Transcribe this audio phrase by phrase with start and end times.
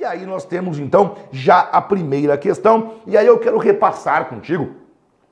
[0.00, 4.70] E aí nós temos então já a primeira questão, e aí eu quero repassar contigo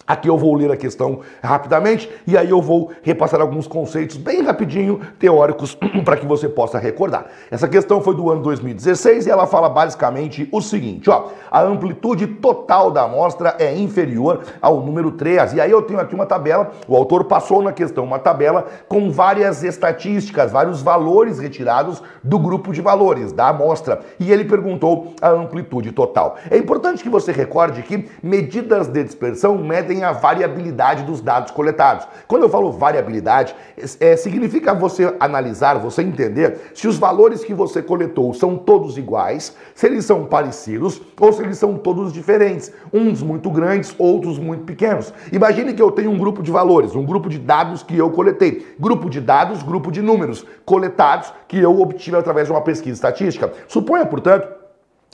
[0.08, 4.42] Aqui eu vou ler a questão rapidamente e aí eu vou repassar alguns conceitos bem
[4.42, 7.26] rapidinho, teóricos, para que você possa recordar.
[7.50, 12.26] Essa questão foi do ano 2016 e ela fala basicamente o seguinte, ó, a amplitude
[12.26, 15.52] total da amostra é inferior ao número 3.
[15.52, 19.10] E aí eu tenho aqui uma tabela, o autor passou na questão uma tabela com
[19.10, 25.28] várias estatísticas, vários valores retirados do grupo de valores da amostra, e ele perguntou a
[25.28, 26.36] amplitude total.
[26.50, 32.06] É importante que você recorde que medidas de dispersão medem a variabilidade dos dados coletados.
[32.26, 33.54] Quando eu falo variabilidade,
[34.00, 39.56] é, significa você analisar, você entender se os valores que você coletou são todos iguais,
[39.74, 44.64] se eles são parecidos ou se eles são todos diferentes, uns muito grandes, outros muito
[44.64, 45.12] pequenos.
[45.32, 48.74] Imagine que eu tenho um grupo de valores, um grupo de dados que eu coletei.
[48.78, 53.52] Grupo de dados, grupo de números coletados que eu obtive através de uma pesquisa estatística.
[53.66, 54.57] Suponha, portanto,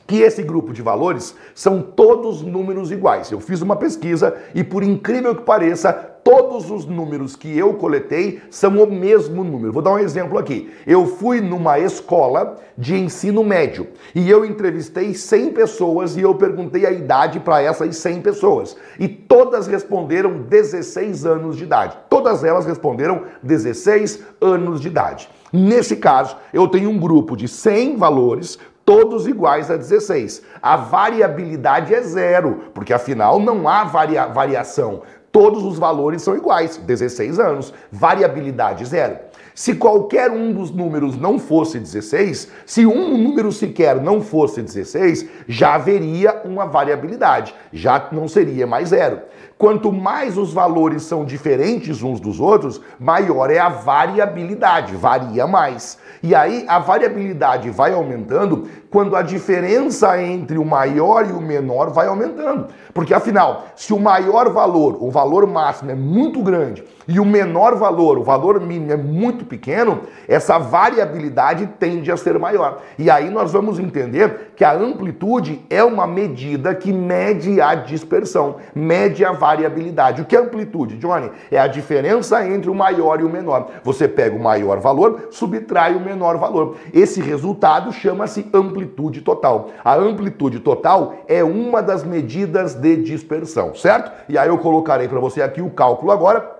[0.06, 3.30] que esse grupo de valores são todos números iguais.
[3.30, 5.92] Eu fiz uma pesquisa e, por incrível que pareça,
[6.24, 9.72] todos os números que eu coletei são o mesmo número.
[9.72, 10.72] Vou dar um exemplo aqui.
[10.86, 16.86] Eu fui numa escola de ensino médio e eu entrevistei 100 pessoas e eu perguntei
[16.86, 18.76] a idade para essas 100 pessoas.
[18.98, 21.96] E todas responderam 16 anos de idade.
[22.08, 25.28] Todas elas responderam 16 anos de idade.
[25.52, 30.42] Nesse caso, eu tenho um grupo de 100 valores, todos iguais a 16.
[30.62, 35.02] A variabilidade é zero, porque afinal não há varia variação.
[35.32, 39.18] Todos os valores são iguais, 16 anos, variabilidade zero.
[39.54, 45.28] Se qualquer um dos números não fosse 16, se um número sequer não fosse 16,
[45.46, 49.20] já haveria uma variabilidade, já não seria mais zero.
[49.56, 55.98] Quanto mais os valores são diferentes uns dos outros, maior é a variabilidade, varia mais.
[56.20, 61.90] E aí a variabilidade vai aumentando quando a diferença entre o maior e o menor
[61.90, 62.66] vai aumentando.
[62.92, 67.76] Porque afinal, se o maior valor, o valor máximo é muito grande, e o menor
[67.76, 72.80] valor, o valor mínimo é muito pequeno, essa variabilidade tende a ser maior.
[72.98, 78.56] E aí nós vamos entender que a amplitude é uma medida que mede a dispersão,
[78.74, 80.22] mede a variabilidade.
[80.22, 81.30] O que é amplitude, Johnny?
[81.50, 83.68] É a diferença entre o maior e o menor.
[83.82, 86.76] Você pega o maior valor, subtrai o menor valor.
[86.92, 89.70] Esse resultado chama-se amplitude total.
[89.84, 94.12] A amplitude total é uma das medidas de dispersão, certo?
[94.28, 96.53] E aí eu colocarei para você aqui o cálculo agora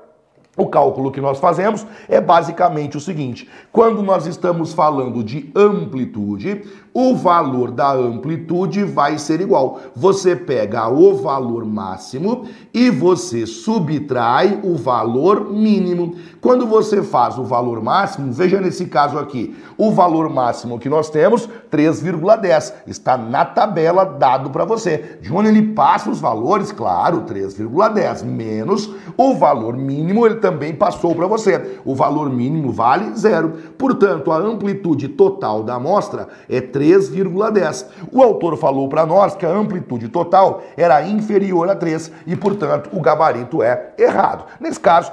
[0.56, 6.62] o cálculo que nós fazemos é basicamente o seguinte: quando nós estamos falando de amplitude,
[6.94, 9.80] o valor da amplitude vai ser igual.
[9.96, 16.14] Você pega o valor máximo e você subtrai o valor mínimo.
[16.40, 21.10] Quando você faz o valor máximo, veja nesse caso aqui, o valor máximo que nós
[21.10, 25.18] temos, 3,10, está na tabela dado para você.
[25.20, 31.14] De onde ele passa os valores, claro, 3,10 menos o valor mínimo, ele também passou
[31.14, 31.78] para você.
[31.84, 33.54] O valor mínimo vale zero.
[33.78, 37.86] Portanto, a amplitude total da amostra é 3,10.
[38.12, 42.90] O autor falou para nós que a amplitude total era inferior a 3 e, portanto,
[42.92, 44.44] o gabarito é errado.
[44.60, 45.10] Nesse caso,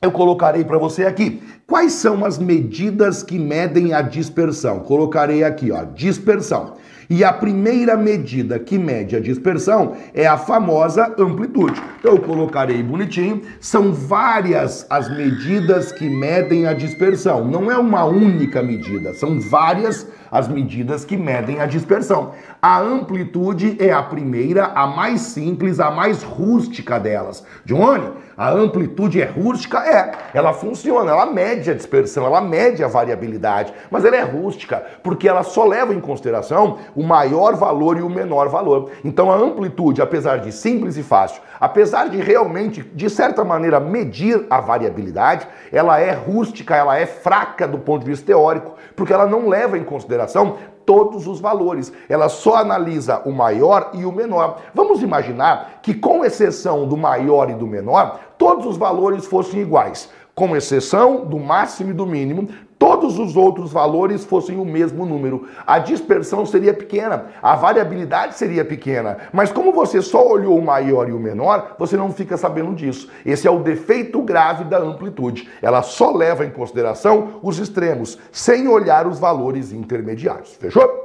[0.00, 1.42] eu colocarei para você aqui.
[1.66, 4.80] Quais são as medidas que medem a dispersão?
[4.80, 6.74] Colocarei aqui, ó, dispersão.
[7.08, 11.80] E a primeira medida que mede a dispersão é a famosa amplitude.
[11.98, 17.44] Então eu colocarei bonitinho, são várias as medidas que medem a dispersão.
[17.44, 22.32] Não é uma única medida, são várias as medidas que medem a dispersão.
[22.60, 27.44] A amplitude é a primeira, a mais simples, a mais rústica delas.
[27.64, 29.78] Johnny, a amplitude é rústica?
[29.78, 34.84] É, ela funciona, ela mede a dispersão, ela mede a variabilidade, mas ela é rústica
[35.02, 38.90] porque ela só leva em consideração o maior valor e o menor valor.
[39.04, 44.46] Então a amplitude, apesar de simples e fácil, apesar de realmente, de certa maneira, medir
[44.50, 49.26] a variabilidade, ela é rústica, ela é fraca do ponto de vista teórico, porque ela
[49.26, 51.92] não leva em consideração todos os valores.
[52.08, 54.60] Ela só analisa o maior e o menor.
[54.74, 60.08] Vamos imaginar que, com exceção do maior e do menor, todos os valores fossem iguais.
[60.34, 62.48] Com exceção do máximo e do mínimo,
[62.84, 65.48] todos os outros valores fossem o mesmo número.
[65.66, 69.16] A dispersão seria pequena, a variabilidade seria pequena.
[69.32, 73.08] Mas como você só olhou o maior e o menor, você não fica sabendo disso.
[73.24, 75.48] Esse é o defeito grave da amplitude.
[75.62, 80.54] Ela só leva em consideração os extremos, sem olhar os valores intermediários.
[80.56, 81.03] Fechou?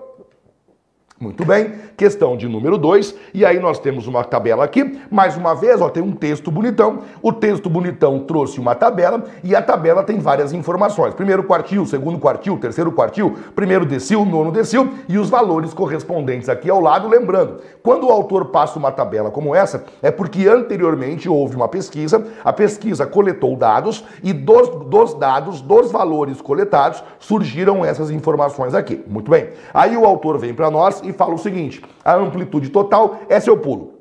[1.21, 5.53] Muito bem, questão de número 2, e aí nós temos uma tabela aqui, mais uma
[5.53, 10.01] vez, ó, tem um texto bonitão, o texto bonitão trouxe uma tabela, e a tabela
[10.01, 15.29] tem várias informações, primeiro quartil, segundo quartil, terceiro quartil, primeiro decil, nono decil, e os
[15.29, 20.09] valores correspondentes aqui ao lado, lembrando, quando o autor passa uma tabela como essa, é
[20.09, 26.39] porque anteriormente houve uma pesquisa, a pesquisa coletou dados, e dos, dos dados, dos valores
[26.39, 31.33] coletados, surgiram essas informações aqui, muito bem, aí o autor vem para nós e fala
[31.33, 33.99] o seguinte: a amplitude total é seu pulo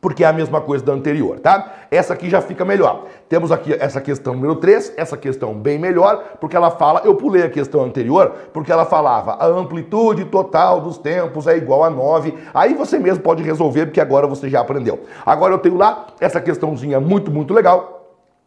[0.00, 1.74] porque é a mesma coisa da anterior, tá?
[1.90, 3.04] Essa aqui já fica melhor.
[3.28, 7.42] Temos aqui essa questão número 3, essa questão bem melhor, porque ela fala, eu pulei
[7.42, 12.34] a questão anterior, porque ela falava a amplitude total dos tempos é igual a 9.
[12.54, 15.00] Aí você mesmo pode resolver, porque agora você já aprendeu.
[15.24, 17.99] Agora eu tenho lá essa questãozinha muito, muito legal,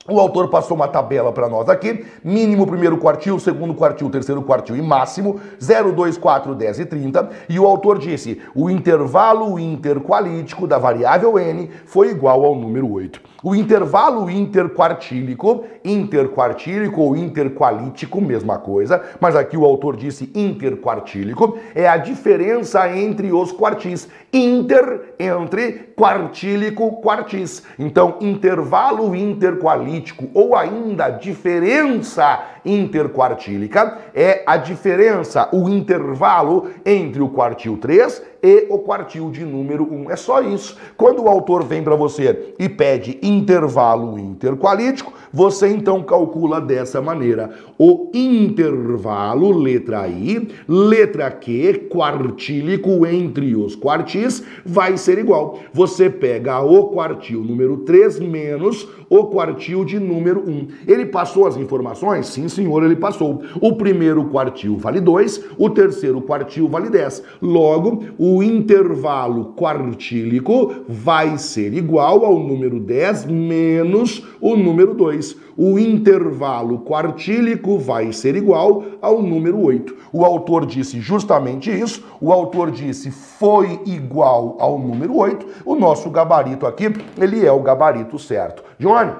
[0.08, 4.76] o autor passou uma tabela para nós aqui, mínimo primeiro quartil, segundo quartil, terceiro quartil
[4.76, 7.30] e máximo, 0, 2, 4, 10 e 30.
[7.48, 13.33] E o autor disse, o intervalo interqualítico da variável n foi igual ao número 8.
[13.44, 21.86] O intervalo interquartílico, interquartílico ou interqualítico, mesma coisa, mas aqui o autor disse interquartílico, é
[21.86, 24.08] a diferença entre os quartis.
[24.32, 27.64] Inter, entre, quartílico, quartis.
[27.78, 37.78] Então, intervalo interqualítico ou ainda diferença interquartílica é a diferença, o intervalo entre o quartil
[37.78, 40.12] 3 e o quartil de número 1.
[40.12, 40.78] É só isso.
[40.98, 47.52] Quando o autor vem para você e pede intervalo interqualítico, você então calcula dessa maneira.
[47.80, 55.60] O intervalo, letra I, letra Q, quartílico entre os quartis, vai ser igual.
[55.72, 60.68] Você pega o quartil número 3 menos o quartil de número 1.
[60.88, 62.26] Ele passou as informações?
[62.28, 63.44] Sim, senhor, ele passou.
[63.62, 67.22] O primeiro quartil vale 2, o terceiro quartil vale 10.
[67.40, 75.36] Logo, o intervalo quartílico vai ser igual ao número 10 menos o número 2.
[75.58, 79.96] O intervalo quartílico vai ser igual ao número 8.
[80.12, 82.04] O autor disse justamente isso.
[82.22, 85.46] O autor disse foi igual ao número 8.
[85.66, 86.86] O nosso gabarito aqui,
[87.20, 88.64] ele é o gabarito certo.
[88.80, 89.12] Johnny,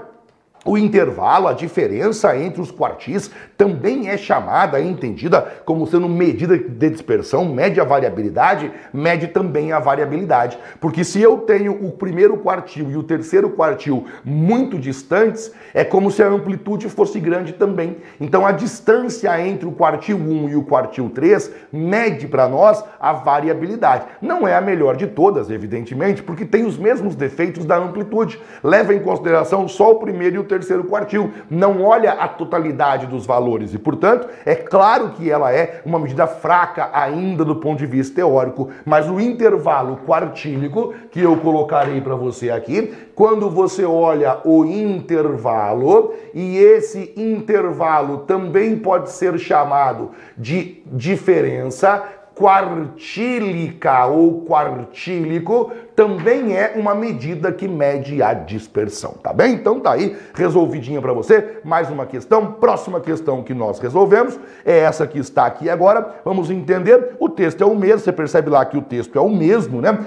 [0.66, 3.30] o intervalo, a diferença entre os quartis,
[3.64, 9.72] também é chamada e entendida como sendo medida de dispersão, mede a variabilidade, mede também
[9.72, 10.60] a variabilidade.
[10.82, 16.12] Porque se eu tenho o primeiro quartil e o terceiro quartil muito distantes, é como
[16.12, 17.96] se a amplitude fosse grande também.
[18.20, 23.14] Então a distância entre o quartil 1 e o quartil 3 mede para nós a
[23.14, 24.04] variabilidade.
[24.22, 28.42] Não é a melhor de todas, evidentemente, porque tem os mesmos defeitos da amplitude.
[28.62, 33.26] Leva em consideração só o primeiro e o terceiro quartil, não olha a totalidade dos
[33.26, 37.86] valores e, portanto, é claro que ela é uma medida fraca ainda do ponto de
[37.86, 44.40] vista teórico, mas o intervalo quartílico que eu colocarei para você aqui, quando você olha
[44.44, 52.04] o intervalo e esse intervalo também pode ser chamado de diferença
[52.36, 59.54] quartílica ou quartílico também é uma medida que mede a dispersão, tá bem?
[59.54, 61.60] Então tá aí, resolvidinha para você.
[61.64, 66.16] Mais uma questão, próxima questão que nós resolvemos é essa que está aqui agora.
[66.26, 69.30] Vamos entender, o texto é o mesmo, você percebe lá que o texto é o
[69.30, 69.98] mesmo, né?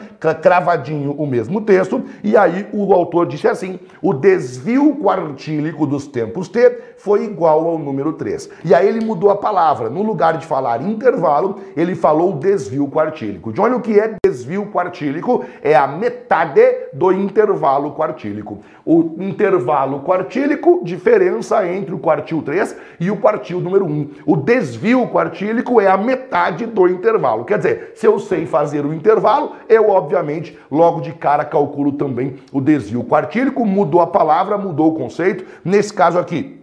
[0.42, 6.48] Cravadinho o mesmo texto, e aí o autor disse assim: o desvio quartílico dos tempos
[6.48, 6.70] t
[7.06, 8.50] foi igual ao número 3.
[8.64, 13.52] E aí ele mudou a palavra, no lugar de falar intervalo, ele falou desvio quartílico.
[13.52, 16.60] De olha o que é desvio quartílico, é a metade
[16.92, 18.58] do intervalo quartílico.
[18.84, 24.10] O intervalo quartílico, diferença entre o quartil 3 e o quartil número 1.
[24.26, 27.44] O desvio quartílico é a metade do intervalo.
[27.44, 32.34] Quer dizer, se eu sei fazer o intervalo, eu obviamente logo de cara calculo também
[32.52, 35.44] o desvio quartílico, mudou a palavra, mudou o conceito.
[35.64, 36.55] Nesse caso aqui,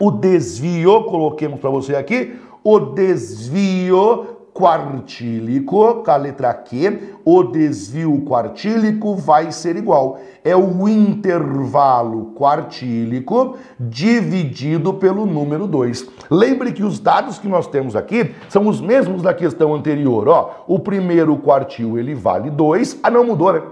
[0.00, 8.22] o desvio, coloquemos para você aqui, o desvio quartílico, com a letra Q, o desvio
[8.26, 10.18] quartílico vai ser igual.
[10.42, 16.08] É o intervalo quartílico dividido pelo número 2.
[16.30, 20.28] Lembre que os dados que nós temos aqui são os mesmos da questão anterior.
[20.28, 23.00] Ó, o primeiro quartil ele vale 2.
[23.02, 23.62] Ah, não mudou, né?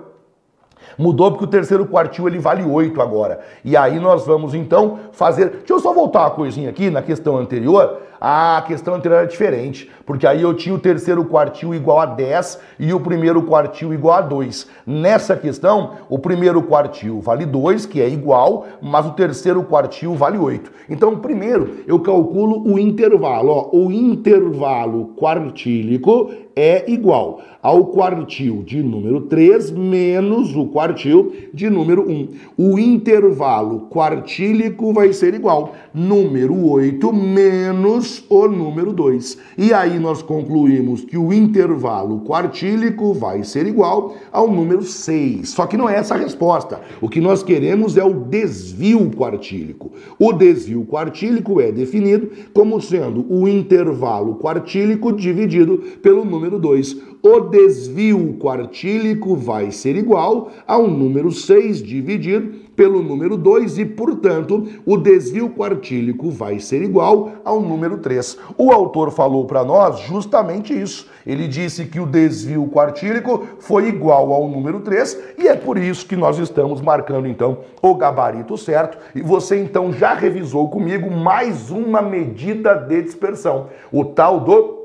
[0.99, 3.39] Mudou porque o terceiro quartil ele vale 8 agora.
[3.65, 5.51] E aí nós vamos então fazer.
[5.51, 8.08] Deixa eu só voltar uma coisinha aqui na questão anterior.
[8.21, 12.07] Ah, a questão anterior era diferente, porque aí eu tinha o terceiro quartil igual a
[12.07, 14.67] 10 e o primeiro quartil igual a 2.
[14.87, 20.39] Nessa questão, o primeiro quartil vale 2, que é igual, mas o terceiro quartil vale
[20.39, 20.71] 8.
[20.89, 23.51] Então, primeiro, eu calculo o intervalo.
[23.51, 31.71] Ó, o intervalo quartílico é igual ao quartil de número 3 menos o quartil de
[31.71, 32.29] número 1.
[32.57, 39.39] O intervalo quartílico vai ser igual número 8 menos o número 2.
[39.57, 45.49] E aí nós concluímos que o intervalo quartílico vai ser igual ao número 6.
[45.49, 46.81] Só que não é essa a resposta.
[47.01, 49.93] O que nós queremos é o desvio quartílico.
[50.19, 57.41] O desvio quartílico é definido como sendo o intervalo quartílico dividido pelo número 2 o
[57.41, 64.97] desvio quartílico vai ser igual ao número 6 dividido pelo número 2 e, portanto, o
[64.97, 68.39] desvio quartílico vai ser igual ao número 3.
[68.57, 71.09] O autor falou para nós justamente isso.
[71.27, 76.07] Ele disse que o desvio quartílico foi igual ao número 3 e é por isso
[76.07, 78.97] que nós estamos marcando então o gabarito certo.
[79.13, 84.78] E você então já revisou comigo mais uma medida de dispersão, o tal do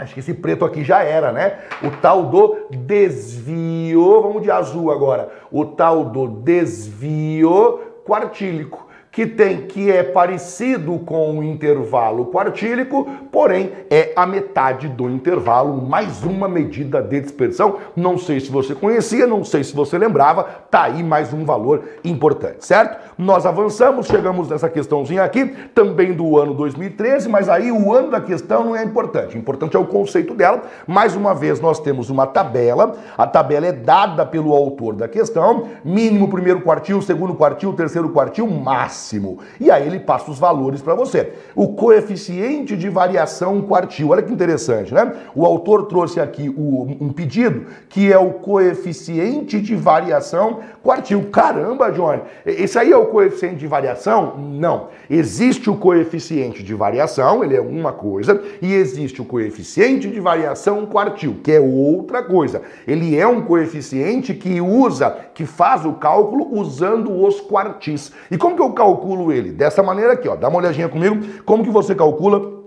[0.00, 1.58] Acho que esse preto aqui já era, né?
[1.82, 5.30] O tal do desvio, vamos de azul agora.
[5.52, 13.72] O tal do desvio quartílico que tem que é parecido com o intervalo quartílico, porém
[13.90, 17.78] é a metade do intervalo, mais uma medida de dispersão.
[17.96, 21.84] Não sei se você conhecia, não sei se você lembrava, tá aí mais um valor
[22.04, 23.00] importante, certo?
[23.18, 28.20] Nós avançamos, chegamos nessa questãozinha aqui, também do ano 2013, mas aí o ano da
[28.20, 29.36] questão não é importante.
[29.36, 30.62] Importante é o conceito dela.
[30.86, 32.96] Mais uma vez nós temos uma tabela.
[33.18, 38.46] A tabela é dada pelo autor da questão, mínimo primeiro quartil, segundo quartil, terceiro quartil,
[38.46, 39.38] máximo máximo.
[39.58, 41.32] E aí ele passa os valores para você.
[41.54, 44.10] O coeficiente de variação quartil.
[44.10, 45.12] Olha que interessante, né?
[45.34, 51.28] O autor trouxe aqui o, um pedido que é o coeficiente de variação quartil.
[51.32, 54.36] Caramba, Johnny, esse aí é o coeficiente de variação?
[54.36, 54.88] Não.
[55.08, 60.86] Existe o coeficiente de variação, ele é uma coisa, e existe o coeficiente de variação
[60.86, 62.62] quartil, que é outra coisa.
[62.86, 68.12] Ele é um coeficiente que usa, que faz o cálculo usando os quartis.
[68.30, 69.52] E como que eu calculo calculo ele?
[69.52, 70.36] Dessa maneira aqui, ó.
[70.36, 71.18] Dá uma olhadinha comigo.
[71.44, 72.60] Como que você calcula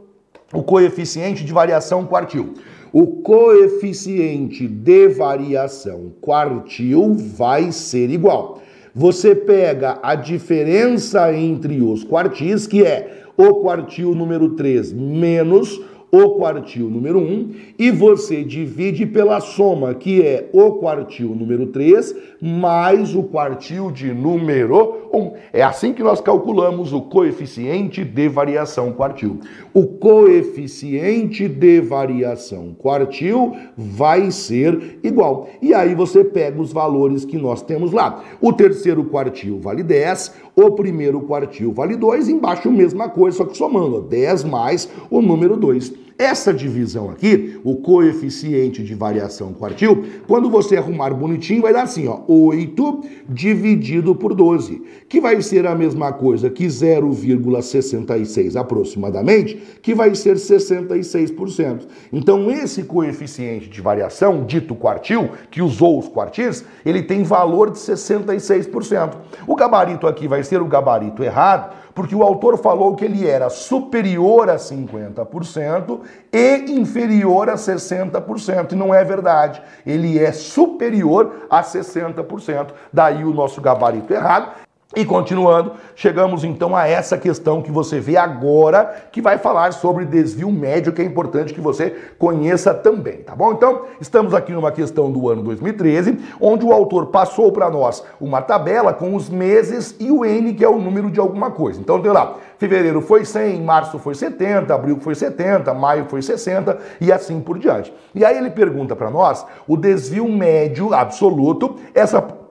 [0.54, 2.54] o coeficiente de variação quartil?
[2.92, 8.62] O coeficiente de variação quartil vai ser igual.
[8.96, 15.82] Você pega a diferença entre os quartis, que é o quartil número 3 menos
[16.14, 22.16] o quartil número 1 e você divide pela soma, que é o quartil número 3
[22.40, 25.32] mais o quartil de número 1.
[25.54, 29.40] É assim que nós calculamos o coeficiente de variação quartil.
[29.74, 35.48] O coeficiente de variação quartil vai ser igual.
[35.62, 38.24] E aí você pega os valores que nós temos lá.
[38.40, 43.58] O terceiro quartil vale 10, o primeiro quartil vale 2, embaixo mesma coisa, só que
[43.58, 46.03] somando 10 mais o número 2.
[46.18, 52.08] Essa divisão aqui, o coeficiente de variação quartil, quando você arrumar bonitinho, vai dar assim,
[52.08, 59.96] ó, 8 dividido por 12, que vai ser a mesma coisa que 0,66 aproximadamente, que
[59.96, 61.88] vai ser 66%.
[62.12, 67.80] Então, esse coeficiente de variação, dito quartil, que usou os quartis, ele tem valor de
[67.80, 69.16] 66%.
[69.48, 73.50] O gabarito aqui vai ser o gabarito errado, porque o autor falou que ele era
[73.50, 76.00] superior a 50%
[76.32, 79.62] e inferior a 60%, e não é verdade.
[79.86, 82.70] Ele é superior a 60%.
[82.92, 84.64] Daí o nosso gabarito errado.
[84.96, 90.06] E continuando, chegamos então a essa questão que você vê agora, que vai falar sobre
[90.06, 93.54] desvio médio, que é importante que você conheça também, tá bom?
[93.54, 98.40] Então, estamos aqui numa questão do ano 2013, onde o autor passou para nós uma
[98.40, 101.80] tabela com os meses e o N, que é o número de alguma coisa.
[101.80, 106.78] Então, tem lá, fevereiro foi 100, março foi 70, abril foi 70, maio foi 60
[107.02, 107.92] e assim por diante.
[108.14, 112.43] E aí ele pergunta para nós o desvio médio absoluto, essa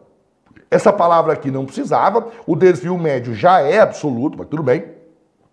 [0.72, 4.84] essa palavra aqui não precisava, o desvio médio já é absoluto, mas tudo bem.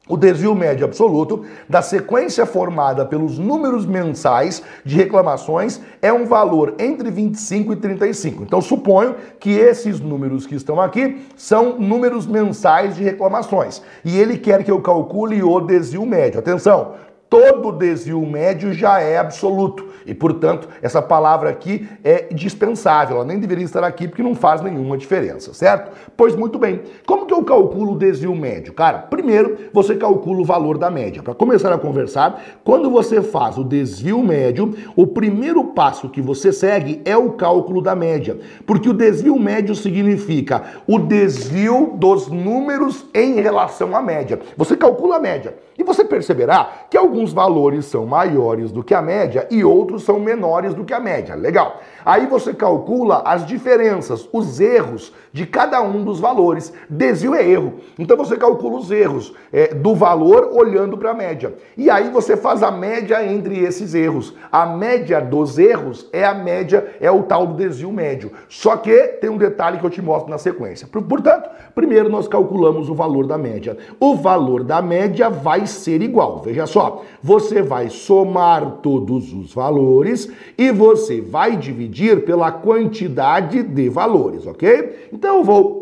[0.08, 6.74] O desvio médio absoluto da sequência formada pelos números mensais de reclamações é um valor
[6.80, 8.44] entre 25 e 35.
[8.44, 13.84] Então suponho que esses números que estão aqui são números mensais de reclamações.
[14.04, 16.40] E ele quer que eu calcule o desvio médio.
[16.40, 16.94] Atenção,
[17.30, 19.88] todo desvio médio já é absoluto.
[20.06, 23.18] E, portanto, essa palavra aqui é dispensável.
[23.18, 25.92] Ela nem deveria estar aqui porque não faz nenhuma diferença, certo?
[26.18, 26.82] Pois muito bem.
[27.06, 28.74] Como que eu calculo o desvio médio?
[28.74, 31.22] Cara, primeiro você calcula o valor da média.
[31.22, 36.52] Para começar a conversar, quando você faz o desvio médio, o primeiro passo que você
[36.52, 38.40] segue é o cálculo da média.
[38.66, 44.40] Porque o desvio médio significa o desvio dos números em relação à média.
[44.58, 45.56] Você calcula a média.
[45.78, 50.20] E você perceberá que alguns valores são maiores do que a média e outros são
[50.20, 51.36] menores do que a média.
[51.36, 51.82] Legal.
[52.06, 56.74] Aí você calcula as diferenças, os erros de cada um dos valores.
[56.90, 57.76] Desvio é erro.
[57.98, 61.54] Então você calcula os erros é, do valor olhando para a média.
[61.78, 64.34] E aí você faz a média entre esses erros.
[64.52, 68.32] A média dos erros é a média, é o tal do desvio médio.
[68.48, 70.88] Só que tem um detalhe que eu te mostro na sequência.
[70.88, 73.78] Portanto, primeiro nós calculamos o valor da média.
[74.00, 76.42] O valor da média vai ser igual.
[76.42, 83.90] Veja só, você vai somar todos os valores e você vai dividir pela quantidade de
[83.90, 85.10] valores, ok?
[85.12, 85.79] Então eu vou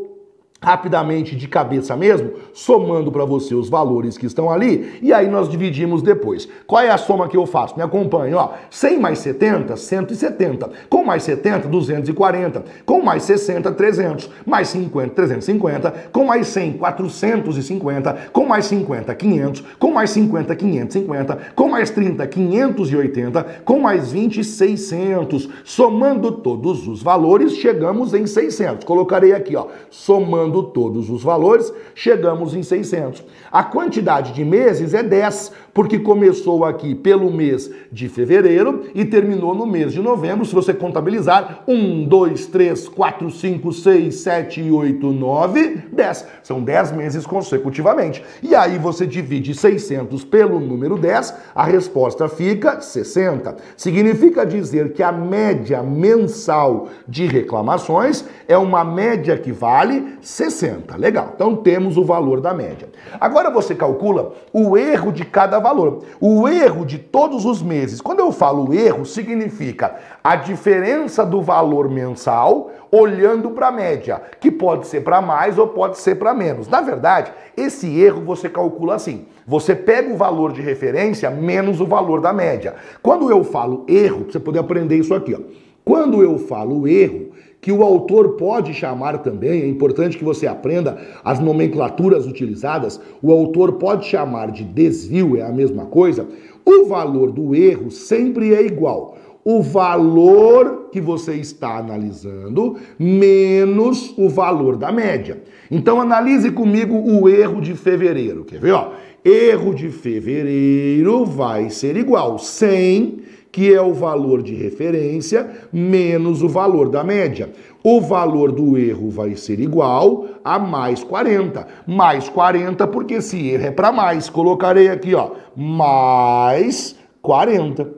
[0.62, 5.48] rapidamente de cabeça mesmo, somando para você os valores que estão ali, e aí nós
[5.48, 6.48] dividimos depois.
[6.66, 7.76] Qual é a soma que eu faço?
[7.78, 8.50] Me acompanhe, ó.
[8.70, 10.70] 100 mais 70, 170.
[10.90, 12.64] Com mais 70, 240.
[12.86, 14.30] Com mais 60, 300.
[14.46, 15.94] Mais 50, 350.
[16.12, 18.18] Com mais 100, 450.
[18.34, 19.64] Com mais 50, 500.
[19.80, 21.38] Com mais 50, 550.
[21.56, 23.44] Com mais 30, 580.
[23.64, 25.50] Com mais 20, 600.
[25.64, 28.86] Somando todos os valores, chegamos em 600.
[28.86, 33.24] Colocarei aqui, ó, somando somando todos os valores, chegamos em 600.
[33.52, 39.54] A quantidade de meses é 10, porque começou aqui pelo mês de fevereiro e terminou
[39.54, 40.44] no mês de novembro.
[40.44, 46.28] Se você contabilizar, 1, 2, 3, 4, 5, 6, 7, 8, 9, 10.
[46.42, 48.24] São 10 meses consecutivamente.
[48.42, 53.56] E aí você divide 600 pelo número 10, a resposta fica 60.
[53.76, 60.98] Significa dizer que a média mensal de reclamações é uma média que vale 60.
[60.98, 61.34] Legal.
[61.36, 62.90] Então temos o valor da média.
[63.22, 66.04] Agora você calcula o erro de cada valor.
[66.20, 68.00] O erro de todos os meses.
[68.00, 74.50] Quando eu falo erro, significa a diferença do valor mensal olhando para a média, que
[74.50, 76.70] pode ser para mais ou pode ser para menos.
[76.70, 79.26] Na verdade, esse erro você calcula assim.
[79.46, 82.76] Você pega o valor de referência menos o valor da média.
[83.02, 85.40] Quando eu falo erro, você poder aprender isso aqui, ó.
[85.84, 87.27] Quando eu falo erro,
[87.68, 93.30] que o autor pode chamar também, é importante que você aprenda as nomenclaturas utilizadas, o
[93.30, 96.26] autor pode chamar de desvio, é a mesma coisa.
[96.66, 99.18] O valor do erro sempre é igual.
[99.44, 105.44] O valor que você está analisando menos o valor da média.
[105.70, 108.46] Então analise comigo o erro de fevereiro.
[108.46, 108.72] Quer ver?
[108.72, 108.92] Ó?
[109.26, 113.27] Erro de fevereiro vai ser igual 100
[113.58, 117.50] que é o valor de referência menos o valor da média.
[117.84, 121.66] O valor do erro vai ser igual a mais 40.
[121.88, 124.30] Mais 40, porque esse erro é para mais.
[124.30, 127.92] Colocarei aqui, ó, mais 40.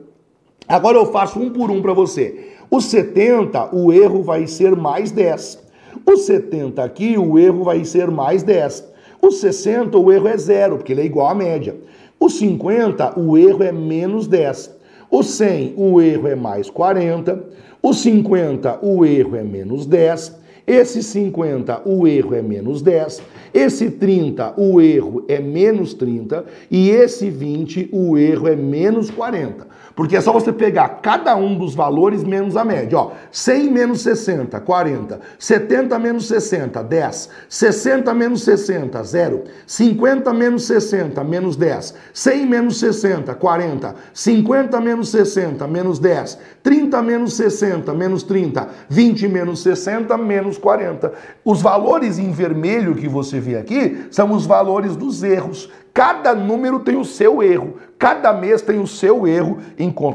[0.66, 2.52] Agora eu faço um por um para você.
[2.70, 5.62] O 70, o erro vai ser mais 10.
[6.06, 8.82] O 70 aqui, o erro vai ser mais 10.
[9.20, 11.76] O 60, o erro é zero, porque ele é igual à média.
[12.18, 14.79] O 50, o erro é menos 10.
[15.10, 17.42] O 100, o erro é mais 40.
[17.82, 20.38] O 50, o erro é menos 10.
[20.64, 23.20] Esse 50, o erro é menos 10.
[23.52, 26.44] Esse 30, o erro é menos 30.
[26.70, 29.66] E esse 20, o erro é menos 40.
[29.94, 32.98] Porque é só você pegar cada um dos valores menos a média.
[32.98, 35.20] Ó, 100 menos 60, 40.
[35.38, 37.28] 70 menos 60, 10.
[37.48, 39.44] 60 menos 60, 0.
[39.66, 41.94] 50 menos 60, menos 10.
[42.12, 43.94] 100 menos 60, 40.
[44.14, 46.38] 50 menos 60, menos 10.
[46.62, 48.68] 30 menos 60, menos 30.
[48.88, 51.12] 20 menos 60, menos 40.
[51.44, 55.70] Os valores em vermelho que você vê aqui são os valores dos erros.
[55.92, 59.58] Cada número tem o seu erro, cada mês tem o seu erro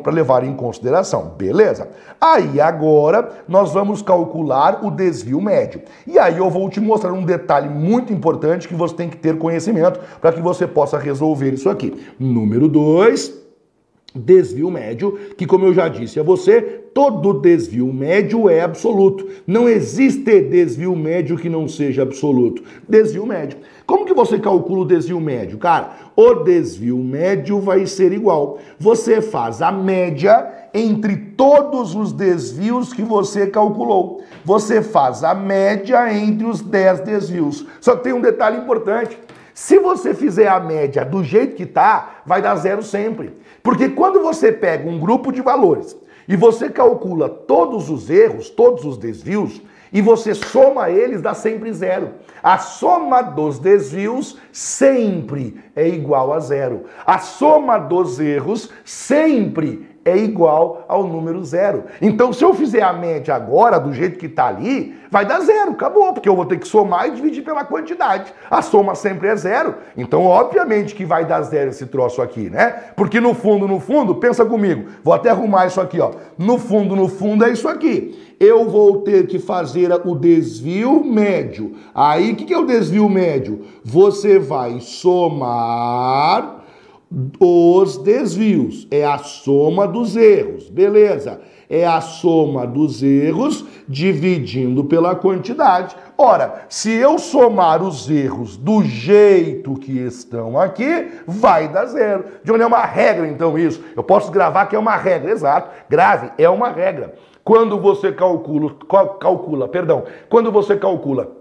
[0.01, 1.89] para levar em consideração, beleza?
[2.19, 5.81] Aí agora nós vamos calcular o desvio médio.
[6.07, 9.37] E aí eu vou te mostrar um detalhe muito importante que você tem que ter
[9.37, 11.93] conhecimento para que você possa resolver isso aqui.
[12.17, 13.44] Número 2,
[14.15, 16.61] desvio médio, que como eu já disse a você,
[16.93, 19.27] todo desvio médio é absoluto.
[19.45, 22.63] Não existe desvio médio que não seja absoluto.
[22.87, 23.57] Desvio médio.
[23.85, 25.57] Como que você calcula o desvio médio?
[25.57, 28.57] Cara, o desvio médio vai ser igual.
[28.79, 34.23] Você faz a média entre todos os desvios que você calculou.
[34.43, 37.65] Você faz a média entre os 10 desvios.
[37.81, 39.17] Só tem um detalhe importante.
[39.53, 43.33] Se você fizer a média do jeito que está, vai dar zero sempre.
[43.65, 45.97] Porque quando você pega um grupo de valores
[46.27, 49.59] e você calcula todos os erros, todos os desvios,
[49.91, 52.11] e você soma eles, dá sempre zero.
[52.43, 56.83] A soma dos desvios sempre é igual a zero.
[57.03, 61.85] A soma dos erros sempre é igual ao número zero.
[61.99, 65.71] Então, se eu fizer a média agora, do jeito que está ali, vai dar zero,
[65.71, 68.31] acabou, porque eu vou ter que somar e dividir pela quantidade.
[68.49, 69.73] A soma sempre é zero.
[69.97, 72.83] Então, obviamente que vai dar zero esse troço aqui, né?
[72.95, 76.11] Porque no fundo, no fundo, pensa comigo, vou até arrumar isso aqui, ó.
[76.37, 78.35] No fundo, no fundo é isso aqui.
[78.39, 81.73] Eu vou ter que fazer o desvio médio.
[81.95, 83.61] Aí, o que é o desvio médio?
[83.83, 86.64] Você vai somar
[87.39, 88.87] os desvios.
[88.91, 90.69] É a soma dos erros.
[90.69, 91.39] Beleza.
[91.69, 95.95] É a soma dos erros dividindo pela quantidade.
[96.17, 102.25] Ora, se eu somar os erros do jeito que estão aqui, vai dar zero.
[102.43, 103.83] De onde é uma regra, então, isso?
[103.95, 105.71] Eu posso gravar que é uma regra, exato.
[105.89, 107.15] Grave, é uma regra.
[107.43, 108.75] Quando você calcula,
[109.19, 111.31] calcula, perdão, quando você calcula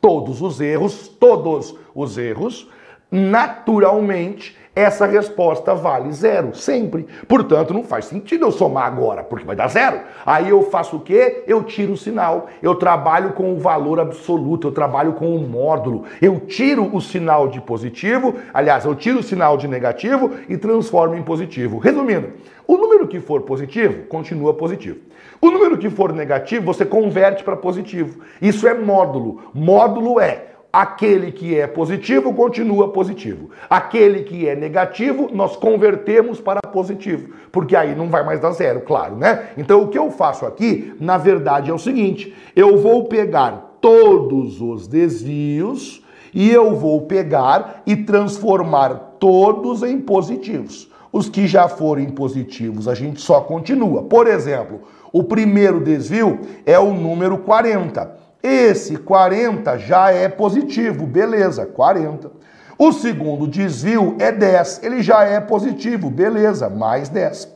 [0.00, 2.68] todos os erros, todos os erros,
[3.10, 7.06] naturalmente essa resposta vale zero, sempre.
[7.28, 10.00] Portanto, não faz sentido eu somar agora, porque vai dar zero.
[10.24, 11.44] Aí eu faço o quê?
[11.46, 12.46] Eu tiro o sinal.
[12.62, 16.04] Eu trabalho com o valor absoluto, eu trabalho com o módulo.
[16.22, 21.14] Eu tiro o sinal de positivo, aliás, eu tiro o sinal de negativo e transformo
[21.14, 21.76] em positivo.
[21.78, 22.30] Resumindo,
[22.66, 25.00] o número que for positivo continua positivo.
[25.38, 28.20] O número que for negativo, você converte para positivo.
[28.40, 29.50] Isso é módulo.
[29.52, 33.50] Módulo é Aquele que é positivo continua positivo.
[33.68, 38.80] Aquele que é negativo, nós convertemos para positivo, porque aí não vai mais dar zero,
[38.80, 39.50] claro, né?
[39.58, 44.62] Então o que eu faço aqui, na verdade, é o seguinte: eu vou pegar todos
[44.62, 50.90] os desvios e eu vou pegar e transformar todos em positivos.
[51.12, 54.04] Os que já forem positivos, a gente só continua.
[54.04, 54.80] Por exemplo,
[55.12, 58.21] o primeiro desvio é o número 40.
[58.42, 62.30] Esse 40 já é positivo, beleza, 40.
[62.76, 67.48] O segundo desvio é 10, ele já é positivo, beleza, mais 10.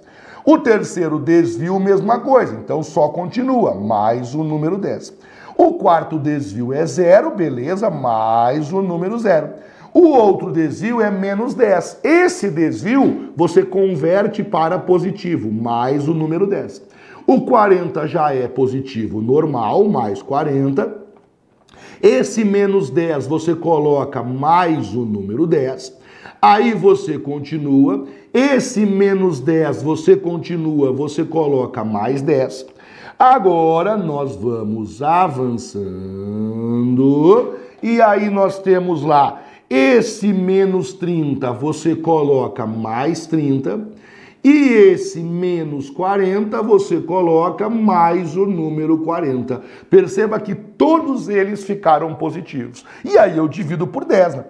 [0.44, 5.12] O terceiro desvio, mesma coisa, então só continua, mais o número 10.
[5.58, 9.54] O quarto desvio é zero, beleza, mais o número zero.
[9.92, 12.00] O outro desvio é menos 10.
[12.04, 16.82] Esse desvio você converte para positivo, mais o número 10.
[17.26, 21.06] O 40 já é positivo normal, mais 40.
[22.00, 25.92] Esse menos 10 você coloca mais o número 10.
[26.40, 28.06] Aí você continua.
[28.32, 32.66] Esse menos 10 você continua, você coloca mais 10.
[33.18, 35.84] Agora nós vamos avançando.
[37.82, 43.95] E aí nós temos lá esse menos 30, você coloca mais 30.
[44.46, 49.60] E esse menos 40 você coloca mais o número 40.
[49.90, 52.84] Perceba que todos eles ficaram positivos.
[53.04, 54.44] E aí eu divido por 10, né?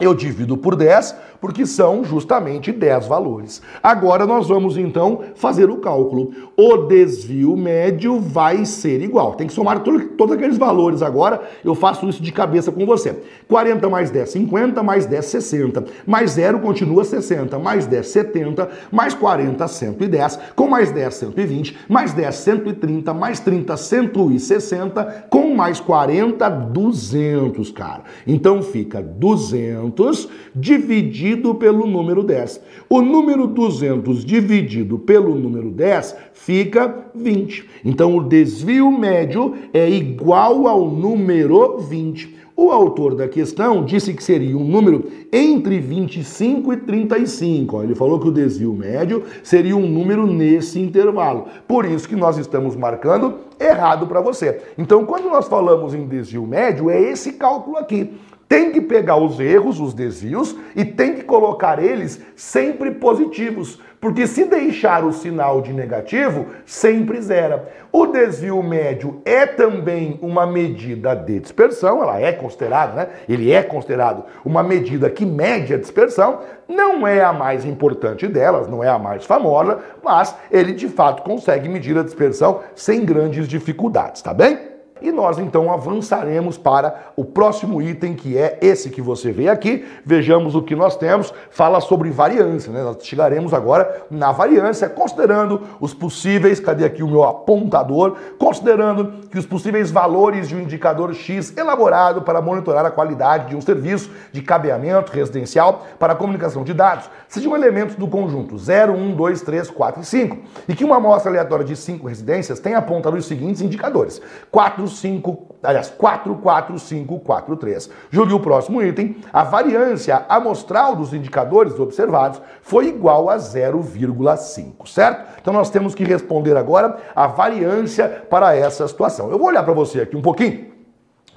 [0.00, 3.62] Eu divido por 10 porque são justamente 10 valores.
[3.82, 6.32] Agora nós vamos então fazer o cálculo.
[6.56, 9.34] O desvio médio vai ser igual.
[9.34, 11.40] Tem que somar todos aqueles valores agora.
[11.64, 13.16] Eu faço isso de cabeça com você.
[13.46, 15.84] 40 mais 10, 50, mais 10, 60.
[16.06, 22.12] Mais 0 continua 60, mais 10, 70, mais 40, 110, com mais 10, 120, mais
[22.12, 28.02] 10, 130, mais 30, 160, com mais 40, 200, cara.
[28.26, 32.60] Então fica 200 dividido dividido pelo número 10.
[32.88, 37.68] O número 200 dividido pelo número 10 fica 20.
[37.84, 42.38] Então o desvio médio é igual ao número 20.
[42.56, 47.84] O autor da questão disse que seria um número entre 25 e 35.
[47.84, 51.46] Ele falou que o desvio médio seria um número nesse intervalo.
[51.68, 54.60] Por isso que nós estamos marcando errado para você.
[54.76, 58.10] Então, quando nós falamos em desvio médio, é esse cálculo aqui
[58.48, 64.26] tem que pegar os erros, os desvios e tem que colocar eles sempre positivos, porque
[64.26, 67.68] se deixar o sinal de negativo, sempre zera.
[67.92, 73.08] O desvio médio é também uma medida de dispersão, ela é considerada, né?
[73.28, 78.68] Ele é considerado uma medida que mede a dispersão, não é a mais importante delas,
[78.68, 83.46] não é a mais famosa, mas ele de fato consegue medir a dispersão sem grandes
[83.46, 84.77] dificuldades, tá bem?
[85.00, 89.86] E nós então avançaremos para o próximo item, que é esse que você vê aqui.
[90.04, 91.32] Vejamos o que nós temos.
[91.50, 92.82] Fala sobre variância, né?
[92.82, 98.16] Nós chegaremos agora na variância, considerando os possíveis, cadê aqui o meu apontador?
[98.38, 103.56] Considerando que os possíveis valores de um indicador X elaborado para monitorar a qualidade de
[103.56, 109.14] um serviço de cabeamento residencial para comunicação de dados sejam elementos do conjunto 0, 1,
[109.14, 110.38] 2, 3, 4 e 5.
[110.68, 115.56] E que uma amostra aleatória de 5 residências tenha apontado os seguintes indicadores: 4, 5,
[115.62, 117.90] aliás, 4, 4, 5, 4, 3.
[118.10, 119.16] Julgue o próximo item.
[119.32, 125.38] A variância amostral dos indicadores observados foi igual a 0,5, certo?
[125.40, 129.30] Então nós temos que responder agora a variância para essa situação.
[129.30, 130.77] Eu vou olhar para você aqui um pouquinho.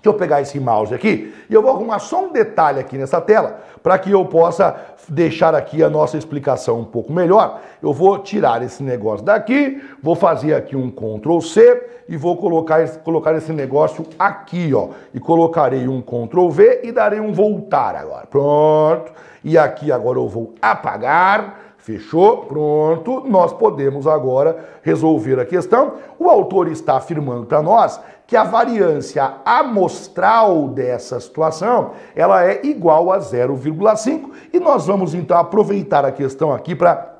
[0.01, 3.21] Deixa eu pegar esse mouse aqui e eu vou arrumar só um detalhe aqui nessa
[3.21, 4.75] tela para que eu possa
[5.07, 7.61] deixar aqui a nossa explicação um pouco melhor.
[7.83, 12.87] Eu vou tirar esse negócio daqui, vou fazer aqui um Ctrl C e vou colocar,
[13.03, 14.89] colocar esse negócio aqui, ó.
[15.13, 18.25] E colocarei um Ctrl V e darei um voltar agora.
[18.25, 19.11] Pronto.
[19.43, 22.45] E aqui agora eu vou apagar Fechou?
[22.45, 23.23] Pronto.
[23.27, 25.93] Nós podemos agora resolver a questão.
[26.19, 33.11] O autor está afirmando para nós que a variância amostral dessa situação, ela é igual
[33.11, 37.11] a 0,5 e nós vamos então aproveitar a questão aqui para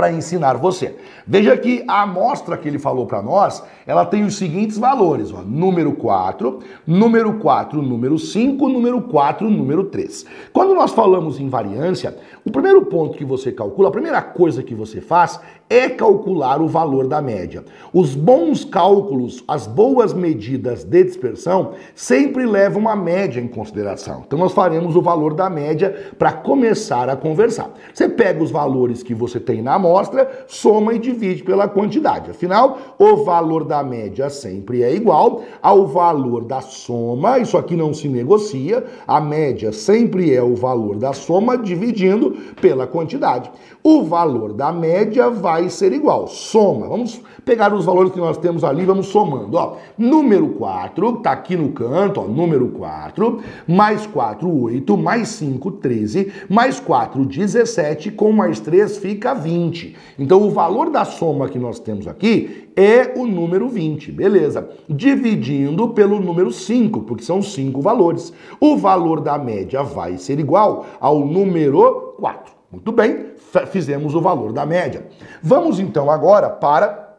[0.00, 0.96] para ensinar você.
[1.26, 5.42] Veja que a amostra que ele falou para nós, ela tem os seguintes valores, ó,
[5.42, 10.24] número 4, número 4, número 5, número 4, número 3.
[10.54, 14.74] Quando nós falamos em variância, o primeiro ponto que você calcula, a primeira coisa que
[14.74, 17.64] você faz é calcular o valor da média.
[17.92, 24.24] Os bons cálculos, as boas medidas de dispersão, sempre levam uma média em consideração.
[24.26, 27.72] Então nós faremos o valor da média para começar a conversar.
[27.92, 32.30] Você pega os valores que você tem na amostra, soma e divide pela quantidade.
[32.30, 37.92] Afinal, o valor da média sempre é igual ao valor da soma, isso aqui não
[37.92, 42.29] se negocia, a média sempre é o valor da soma dividindo
[42.60, 43.50] pela quantidade.
[43.82, 46.88] O valor da média vai ser igual, soma.
[46.88, 49.56] Vamos pegar os valores que nós temos ali, vamos somando.
[49.56, 55.68] Ó, número 4, tá aqui no canto, ó, número 4, mais 4, 8, mais 5,
[55.72, 59.96] 13, mais 4, 17, com mais 3 fica 20.
[60.16, 64.68] Então o valor da soma que nós temos aqui é o número 20, beleza.
[64.88, 68.32] Dividindo pelo número 5, porque são 5 valores.
[68.60, 72.60] O valor da média vai ser igual ao número 4.
[72.70, 73.26] Muito bem,
[73.72, 75.08] fizemos o valor da média.
[75.42, 77.09] Vamos então agora para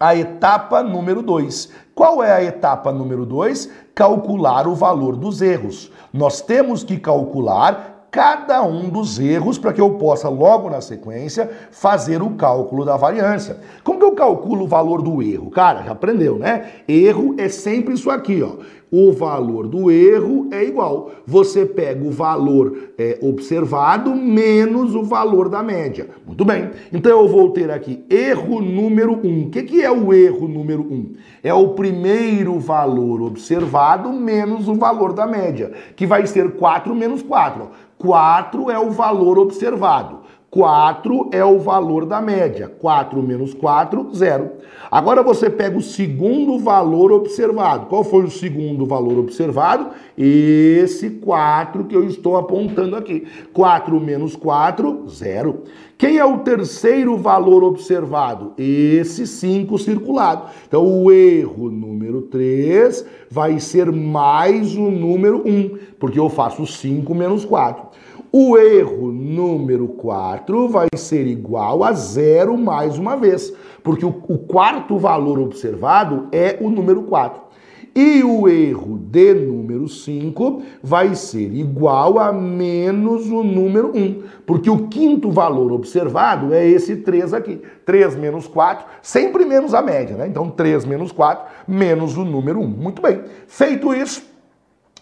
[0.00, 1.70] a etapa número 2.
[1.94, 3.70] Qual é a etapa número 2?
[3.94, 5.92] Calcular o valor dos erros.
[6.10, 11.50] Nós temos que calcular cada um dos erros para que eu possa, logo na sequência,
[11.70, 13.58] fazer o cálculo da variância.
[13.84, 15.50] Como que eu calculo o valor do erro?
[15.50, 16.70] Cara, já aprendeu, né?
[16.88, 18.56] Erro é sempre isso aqui, ó
[18.90, 21.12] o valor do erro é igual.
[21.24, 26.08] Você pega o valor é, observado menos o valor da média.
[26.26, 26.70] Muito bem.
[26.92, 29.28] Então eu vou ter aqui erro número 1.
[29.28, 29.42] Um.
[29.44, 30.92] O que, que é o erro número 1?
[30.92, 31.12] Um?
[31.42, 37.22] É o primeiro valor observado menos o valor da média, que vai ser 4 menos
[37.22, 37.70] 4.
[38.00, 40.20] 4 é o valor observado.
[40.50, 42.66] 4 é o valor da média.
[42.66, 44.50] 4 menos 4, 0.
[44.90, 47.86] Agora você pega o segundo valor observado.
[47.86, 49.90] Qual foi o segundo valor observado?
[50.18, 53.26] Esse 4 que eu estou apontando aqui.
[53.52, 55.62] 4 menos 4, 0.
[55.96, 58.54] Quem é o terceiro valor observado?
[58.56, 60.46] Esse 5 circulado.
[60.66, 67.14] Então o erro número 3 vai ser mais o número 1, porque eu faço 5
[67.14, 67.89] menos 4.
[68.32, 74.38] O erro número 4 vai ser igual a zero mais uma vez, porque o, o
[74.38, 77.50] quarto valor observado é o número 4.
[77.92, 84.70] E o erro de número 5 vai ser igual a menos o número 1, porque
[84.70, 87.60] o quinto valor observado é esse 3 aqui.
[87.84, 90.28] 3 menos 4, sempre menos a média, né?
[90.28, 92.64] Então 3 menos 4 menos o número 1.
[92.68, 93.22] Muito bem.
[93.48, 94.22] Feito isso,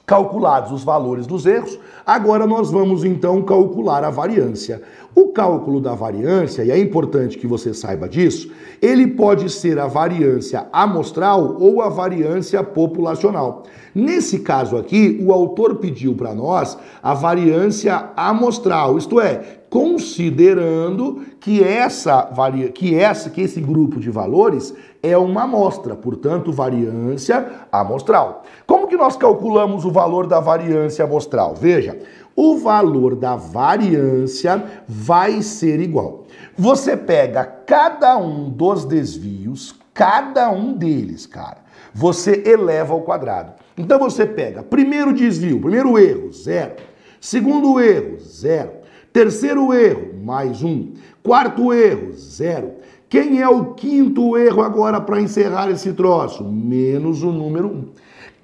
[0.08, 4.80] calculados os valores dos erros, agora nós vamos então calcular a variância.
[5.14, 9.86] O cálculo da variância, e é importante que você saiba disso, ele pode ser a
[9.86, 13.64] variância amostral ou a variância populacional.
[13.94, 21.62] Nesse caso aqui, o autor pediu para nós a variância amostral, isto é, considerando que
[21.62, 22.28] essa
[22.74, 28.44] que essa que esse grupo de valores é uma amostra, portanto, variância amostral.
[28.66, 31.54] Como que nós calculamos o valor da variância amostral?
[31.54, 31.98] Veja,
[32.34, 36.24] o valor da variância vai ser igual.
[36.56, 43.54] Você pega cada um dos desvios, cada um deles, cara você eleva ao quadrado.
[43.76, 46.74] Então você pega primeiro desvio, primeiro erro, zero.
[47.20, 48.70] Segundo erro, zero.
[49.12, 50.92] Terceiro erro, mais um.
[51.22, 52.72] Quarto erro, zero.
[53.08, 56.44] Quem é o quinto erro agora para encerrar esse troço?
[56.44, 57.88] Menos o número 1.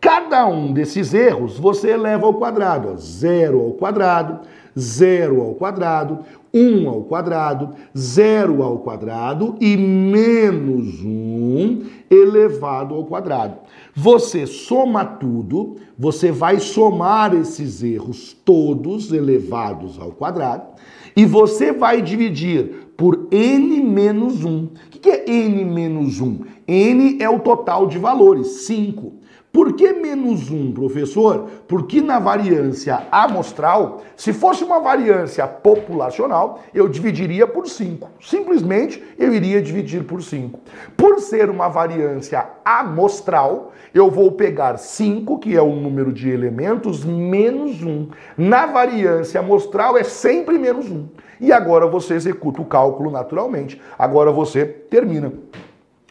[0.00, 2.96] Cada um desses erros você eleva ao quadrado.
[2.98, 4.40] Zero ao quadrado,
[4.79, 6.20] zero ao quadrado,
[6.55, 13.59] 1 ao quadrado, 0 ao quadrado e menos 1 elevado ao quadrado.
[13.95, 20.75] Você soma tudo, você vai somar esses erros todos elevados ao quadrado
[21.17, 24.64] e você vai dividir por n menos 1.
[24.64, 26.40] O que é n menos 1?
[26.67, 29.23] n é o total de valores, 5.
[29.55, 31.47] Por que menos um, professor?
[31.69, 38.11] Porque na variância amostral, se fosse uma variância populacional, eu dividiria por 5.
[38.21, 40.59] Simplesmente eu iria dividir por 5.
[40.97, 47.05] Por ser uma variância amostral, eu vou pegar 5, que é o número de elementos,
[47.05, 48.09] menos 1.
[48.37, 51.07] Na variância amostral é sempre menos 1.
[51.40, 53.81] E agora você executa o cálculo naturalmente.
[53.97, 55.33] Agora você termina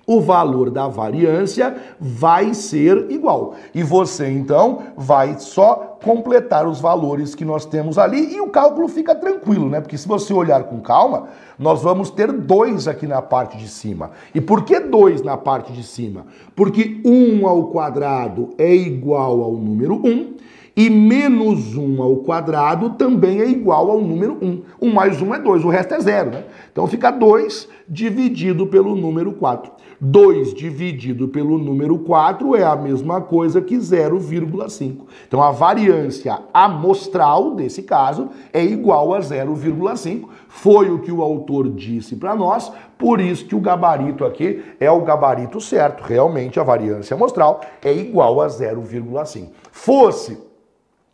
[0.06, 3.56] o valor da variância vai ser igual.
[3.74, 8.90] E você então vai só completar os valores que nós temos ali e o cálculo
[8.90, 9.80] fica tranquilo, né?
[9.80, 14.12] Porque se você olhar com calma, nós vamos ter dois aqui na parte de cima.
[14.36, 16.26] E por que dois na parte de cima?
[16.54, 20.34] Porque 1 ao quadrado é igual ao número 1
[20.76, 24.62] e menos 1 ao quadrado também é igual ao número 1.
[24.82, 26.44] 1 mais 1 é 2, o resto é zero, né?
[26.72, 29.72] Então fica 2 dividido pelo número 4.
[30.02, 35.06] 2 dividido pelo número 4 é a mesma coisa que 0,5.
[35.28, 40.28] Então a variância amostral desse caso é igual a 0,5.
[40.48, 44.90] Foi o que o autor disse para nós, por isso que o gabarito aqui é
[44.90, 46.04] o gabarito certo.
[46.04, 49.50] Realmente a variância amostral é igual a 0,5.
[49.72, 50.53] Fosse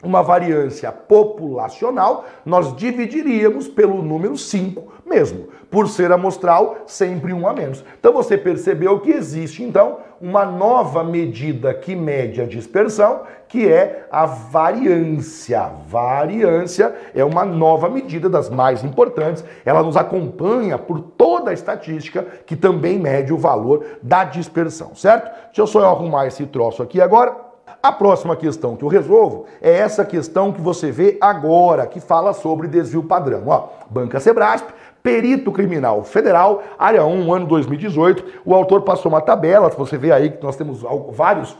[0.01, 7.53] uma variância populacional, nós dividiríamos pelo número 5 mesmo, por ser amostral, sempre um a
[7.53, 7.83] menos.
[7.99, 14.07] Então você percebeu que existe então uma nova medida que mede a dispersão, que é
[14.11, 15.69] a variância.
[15.87, 19.43] Variância é uma nova medida das mais importantes.
[19.65, 25.29] Ela nos acompanha por toda a estatística que também mede o valor da dispersão, certo?
[25.47, 27.48] Deixa eu só arrumar esse troço aqui agora.
[27.81, 32.33] A próxima questão que eu resolvo é essa questão que você vê agora, que fala
[32.33, 33.43] sobre desvio padrão.
[33.47, 34.67] Ó, Banca Sebrasp,
[35.01, 38.41] Perito Criminal Federal, área 1, ano 2018.
[38.43, 41.55] O autor passou uma tabela, você vê aí que nós temos vários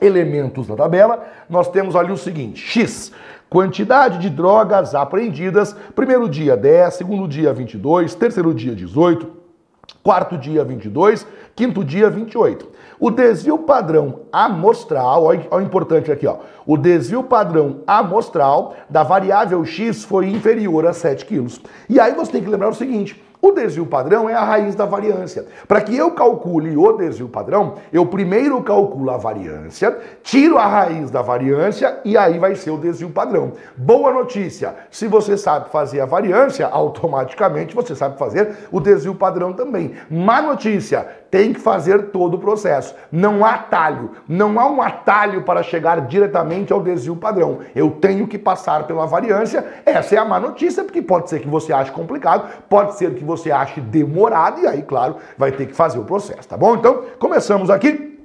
[0.00, 1.22] elementos na tabela.
[1.50, 3.12] Nós temos ali o seguinte: X,
[3.50, 9.30] quantidade de drogas apreendidas, primeiro dia 10, segundo dia 22, terceiro dia 18,
[10.02, 12.75] quarto dia 22, quinto dia 28.
[12.98, 16.36] O desvio padrão amostral, olha o importante aqui, ó.
[16.66, 21.60] O desvio padrão amostral da variável x foi inferior a 7 quilos.
[21.88, 24.84] E aí você tem que lembrar o seguinte: o desvio padrão é a raiz da
[24.84, 25.46] variância.
[25.68, 31.10] Para que eu calcule o desvio padrão, eu primeiro calculo a variância, tiro a raiz
[31.10, 33.52] da variância e aí vai ser o desvio padrão.
[33.76, 39.52] Boa notícia: se você sabe fazer a variância, automaticamente você sabe fazer o desvio padrão
[39.52, 39.92] também.
[40.10, 42.94] Má notícia: tem que fazer todo o processo.
[43.10, 44.12] Não há atalho.
[44.28, 47.58] Não há um atalho para chegar diretamente ao desvio padrão.
[47.74, 49.64] Eu tenho que passar pela variância.
[49.84, 53.24] Essa é a má notícia, porque pode ser que você ache complicado, pode ser que
[53.24, 56.74] você ache demorado, e aí, claro, vai ter que fazer o processo, tá bom?
[56.74, 58.15] Então, começamos aqui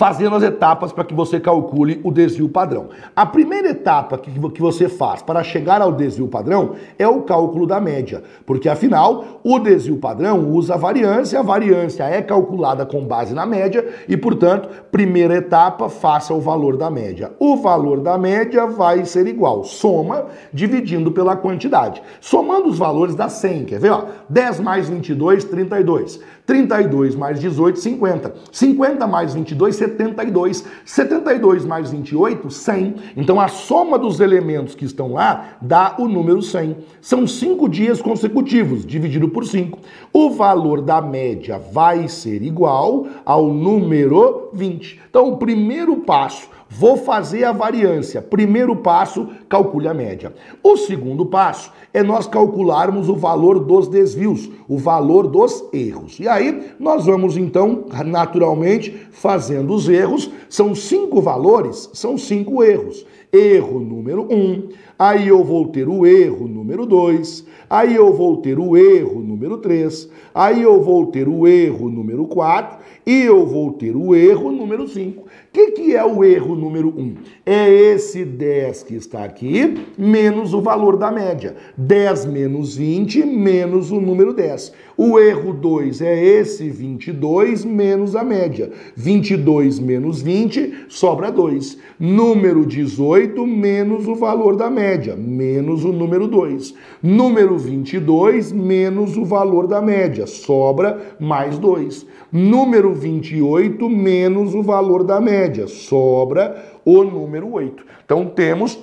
[0.00, 2.88] fazendo as etapas para que você calcule o desvio padrão.
[3.14, 7.66] A primeira etapa que, que você faz para chegar ao desvio padrão é o cálculo
[7.66, 13.04] da média, porque afinal o desvio padrão usa a variância, a variância é calculada com
[13.04, 17.32] base na média e, portanto, primeira etapa, faça o valor da média.
[17.38, 22.00] O valor da média vai ser igual, soma dividindo pela quantidade.
[22.22, 23.90] Somando os valores dá 100, quer ver?
[23.90, 26.20] Ó, 10 mais 22, 32.
[26.50, 28.34] 32 mais 18, 50.
[28.50, 30.64] 50 mais 22, 72.
[30.84, 32.94] 72 mais 28, 100.
[33.16, 36.76] Então a soma dos elementos que estão lá dá o número 100.
[37.00, 39.78] São cinco dias consecutivos, dividido por 5.
[40.12, 45.02] O valor da média vai ser igual ao número 20.
[45.08, 48.22] Então o primeiro passo Vou fazer a variância.
[48.22, 50.32] Primeiro passo, calcule a média.
[50.62, 56.20] O segundo passo é nós calcularmos o valor dos desvios, o valor dos erros.
[56.20, 60.30] E aí nós vamos então, naturalmente, fazendo os erros.
[60.48, 63.04] São cinco valores, são cinco erros.
[63.32, 68.58] Erro número um, aí eu vou ter o erro número dois, aí eu vou ter
[68.58, 73.72] o erro número três, aí eu vou ter o erro número quatro e eu vou
[73.72, 75.22] ter o erro número 5.
[75.22, 77.00] O que, que é o erro número 1?
[77.00, 77.14] Um?
[77.44, 81.56] É esse 10 que está aqui, menos o valor da média.
[81.76, 84.72] 10 menos 20, menos o número 10.
[84.96, 88.70] O erro 2 é esse 22 menos a média.
[88.94, 91.78] 22 menos 20, sobra 2.
[91.98, 96.74] Número 18 menos o valor da média, menos o número 2.
[97.02, 102.06] Número 22 menos o valor da média, sobra mais 2.
[102.30, 107.84] Número 28 menos o valor da média, sobra o número 8.
[108.04, 108.78] Então temos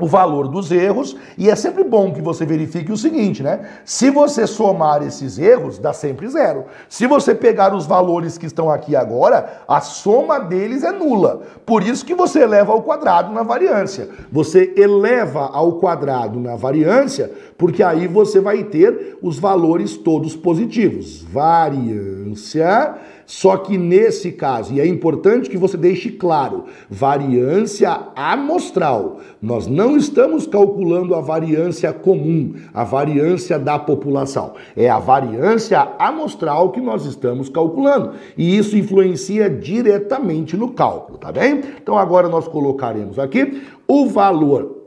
[0.00, 3.60] o valor dos erros, e é sempre bom que você verifique o seguinte, né?
[3.84, 6.64] Se você somar esses erros, dá sempre zero.
[6.88, 11.42] Se você pegar os valores que estão aqui agora, a soma deles é nula.
[11.64, 14.08] Por isso que você eleva ao quadrado na variância.
[14.32, 21.22] Você eleva ao quadrado na variância, porque aí você vai ter os valores todos positivos.
[21.22, 22.96] Variância
[23.26, 29.20] só que nesse caso, e é importante que você deixe claro, variância amostral.
[29.40, 34.54] Nós não estamos calculando a variância comum, a variância da população.
[34.76, 38.12] É a variância amostral que nós estamos calculando.
[38.36, 41.62] E isso influencia diretamente no cálculo, tá bem?
[41.82, 44.84] Então agora nós colocaremos aqui o valor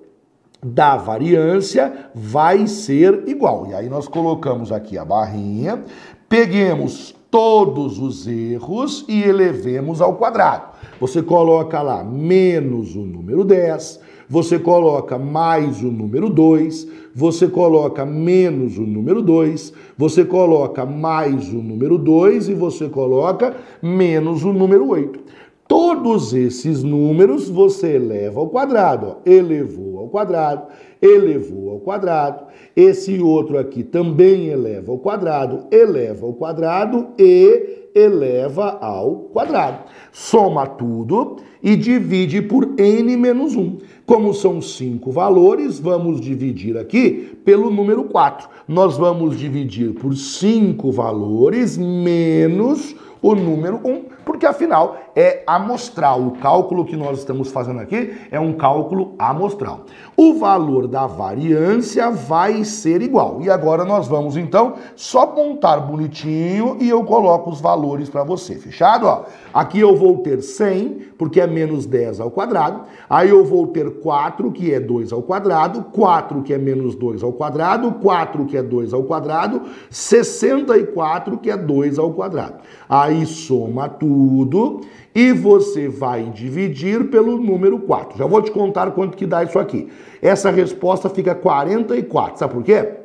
[0.64, 3.68] da variância vai ser igual.
[3.68, 5.84] E aí nós colocamos aqui a barrinha,
[6.28, 10.72] peguemos todos os erros e elevemos ao quadrado.
[11.00, 18.04] Você coloca lá menos o número 10, você coloca mais o número 2, você coloca
[18.04, 24.52] menos o número 2, você coloca mais o número 2 e você coloca menos o
[24.52, 25.20] número 8.
[25.68, 29.08] Todos esses números você eleva ao quadrado.
[29.08, 29.30] Ó.
[29.30, 30.68] Elevou ao quadrado,
[31.02, 32.46] elevou ao quadrado.
[32.76, 39.84] Esse outro aqui também eleva ao quadrado, eleva ao quadrado e eleva ao quadrado.
[40.12, 43.78] Soma tudo e divide por n menos 1.
[44.06, 48.48] Como são cinco valores, vamos dividir aqui pelo número 4.
[48.68, 56.22] Nós vamos dividir por cinco valores menos o número 1, porque afinal é amostral.
[56.22, 59.82] O cálculo que nós estamos fazendo aqui é um cálculo amostral.
[60.16, 63.40] O valor da variância vai ser igual.
[63.42, 68.60] E agora nós vamos então só montar bonitinho e eu coloco os valores para você.
[68.60, 69.08] Fechado?
[69.08, 72.82] Ó, aqui eu vou ter 100, porque é menos 10 ao quadrado.
[73.10, 75.86] Aí eu vou ter 4, que é 2 ao quadrado.
[75.94, 77.92] 4, que é menos 2 ao quadrado.
[77.94, 79.64] 4, que é 2 ao quadrado.
[79.90, 82.58] 64, que é 2 ao quadrado.
[82.88, 84.82] Aí soma tudo
[85.18, 88.20] e você vai dividir pelo número 4.
[88.20, 89.92] Já vou te contar quanto que dá isso aqui.
[90.22, 92.38] Essa resposta fica 44.
[92.38, 92.98] Sabe por quê?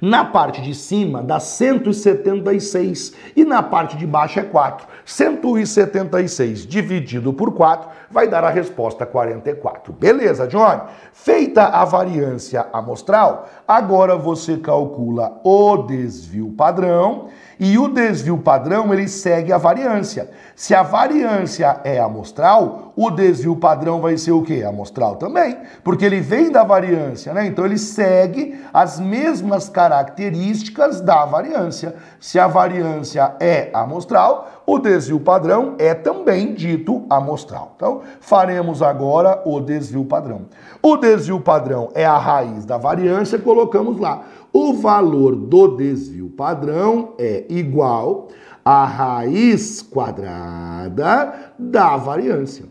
[0.00, 4.84] Na parte de cima dá 176 e na parte de baixo é 4.
[5.04, 9.92] 176 dividido por 4 vai dar a resposta 44.
[9.92, 10.82] Beleza, Johnny?
[11.12, 17.28] Feita a variância amostral, agora você calcula o desvio padrão
[17.60, 20.30] e o desvio padrão ele segue a variância.
[20.62, 24.62] Se a variância é amostral, o desvio padrão vai ser o quê?
[24.64, 27.44] Amostral também, porque ele vem da variância, né?
[27.46, 31.96] Então ele segue as mesmas características da variância.
[32.20, 37.72] Se a variância é amostral, o desvio padrão é também dito amostral.
[37.74, 40.42] Então, faremos agora o desvio padrão.
[40.80, 44.22] O desvio padrão é a raiz da variância, colocamos lá.
[44.52, 48.28] O valor do desvio padrão é igual
[48.64, 52.64] à raiz quadrada da variância.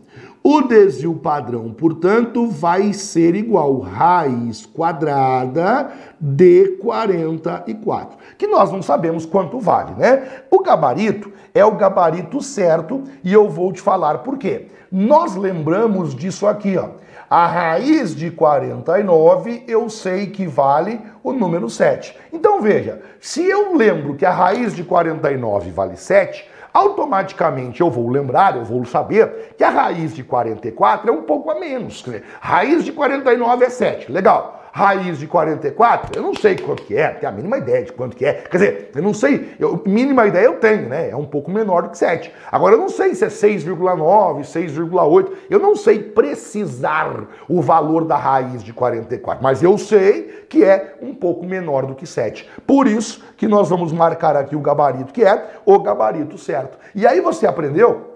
[0.44, 9.24] O desvio padrão, portanto, vai ser igual raiz quadrada de 44, que nós não sabemos
[9.24, 10.42] quanto vale, né?
[10.50, 14.66] O gabarito é o gabarito certo e eu vou te falar por quê.
[14.90, 16.88] Nós lembramos disso aqui, ó.
[17.32, 22.14] A raiz de 49 eu sei que vale o número 7.
[22.30, 28.10] Então veja, se eu lembro que a raiz de 49 vale 7, automaticamente eu vou
[28.10, 32.04] lembrar, eu vou saber que a raiz de 44 é um pouco a menos.
[32.38, 34.61] Raiz de 49 é 7, legal.
[34.74, 38.16] Raiz de 44, eu não sei quanto que é, tenho a mínima ideia de quanto
[38.16, 38.32] que é.
[38.32, 41.10] Quer dizer, eu não sei, eu, mínima ideia eu tenho, né?
[41.10, 42.32] É um pouco menor do que 7.
[42.50, 45.30] Agora eu não sei se é 6,9, 6,8.
[45.50, 50.94] Eu não sei precisar o valor da raiz de 44, mas eu sei que é
[51.02, 52.48] um pouco menor do que 7.
[52.66, 56.78] Por isso que nós vamos marcar aqui o gabarito que é o gabarito certo.
[56.94, 58.12] E aí você aprendeu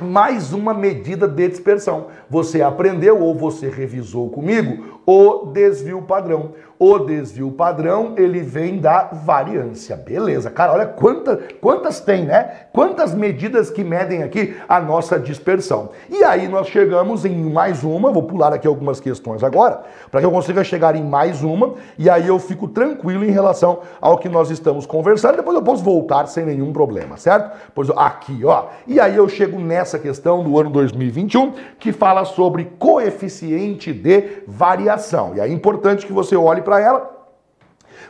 [0.00, 2.08] mais uma medida de dispersão.
[2.28, 6.52] Você aprendeu ou você revisou comigo o desvio padrão.
[6.78, 9.96] O desvio padrão, ele vem da variância.
[9.96, 12.66] Beleza, cara, olha quanta, quantas tem, né?
[12.70, 15.90] Quantas medidas que medem aqui a nossa dispersão.
[16.10, 20.26] E aí nós chegamos em mais uma, vou pular aqui algumas questões agora, para que
[20.26, 24.28] eu consiga chegar em mais uma, e aí eu fico tranquilo em relação ao que
[24.28, 27.56] nós estamos conversando, depois eu posso voltar sem nenhum problema, certo?
[27.74, 28.66] Pois aqui, ó.
[28.86, 34.95] E aí eu chego nessa questão do ano 2021, que fala sobre coeficiente de variação.
[35.34, 37.16] E é importante que você olhe para ela,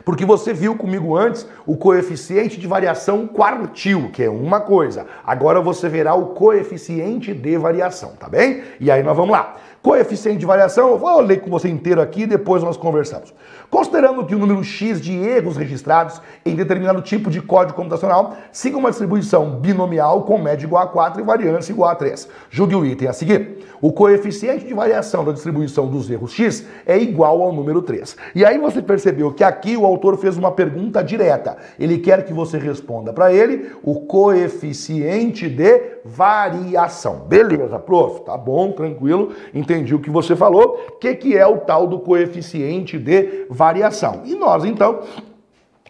[0.05, 5.05] porque você viu comigo antes o coeficiente de variação quartil, que é uma coisa.
[5.25, 8.63] Agora você verá o coeficiente de variação, tá bem?
[8.79, 9.55] E aí nós vamos lá.
[9.87, 13.33] Coeficiente de variação, eu vou ler com você inteiro aqui e depois nós conversamos.
[13.69, 18.77] Considerando que o número X de erros registrados em determinado tipo de código computacional siga
[18.77, 22.27] uma distribuição binomial com média igual a 4 e variância igual a 3.
[22.49, 23.65] Julgue o item a seguir.
[23.79, 28.17] O coeficiente de variação da distribuição dos erros X é igual ao número 3.
[28.35, 31.55] E aí você percebeu que aqui o autor fez uma pergunta direta.
[31.79, 37.19] Ele quer que você responda para ele o coeficiente de variação.
[37.27, 38.21] Beleza, prof?
[38.25, 39.31] Tá bom, tranquilo.
[39.53, 40.79] Entendi o que você falou.
[40.89, 44.21] O que, que é o tal do coeficiente de variação?
[44.25, 45.01] E nós, então,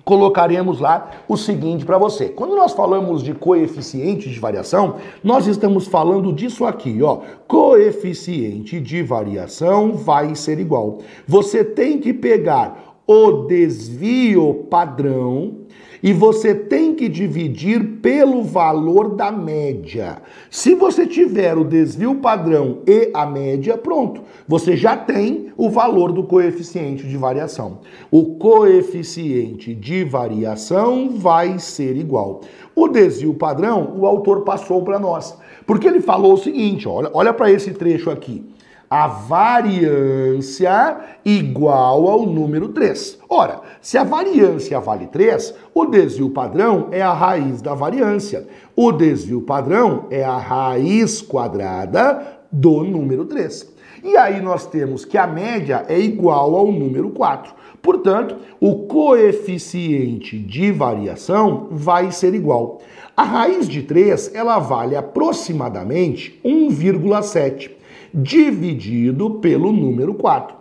[0.08, 2.30] colocaremos lá o seguinte para você.
[2.30, 7.20] Quando nós falamos de coeficiente de variação, nós estamos falando disso aqui, ó.
[7.46, 11.00] Coeficiente de variação vai ser igual.
[11.28, 15.68] Você tem que pegar o desvio padrão
[16.02, 20.22] e você tem que dividir pelo valor da média.
[20.50, 26.12] Se você tiver o desvio padrão e a média, pronto, você já tem o valor
[26.12, 27.80] do coeficiente de variação.
[28.12, 32.41] O coeficiente de variação vai ser igual.
[32.76, 37.34] O desvio padrão, o autor passou para nós, porque ele falou o seguinte, olha, olha
[37.34, 38.43] para esse trecho aqui
[38.90, 43.20] a variância igual ao número 3.
[43.30, 48.48] Ora, se a variância vale 3, o desvio padrão é a raiz da variância.
[48.76, 53.76] O desvio padrão é a raiz quadrada do número 3.
[54.04, 57.54] E aí nós temos que a média é igual ao número 4.
[57.82, 62.80] Portanto, o coeficiente de variação vai ser igual.
[63.16, 67.77] A raiz de 3, ela vale aproximadamente 1,7
[68.18, 70.57] dividido pelo número 4.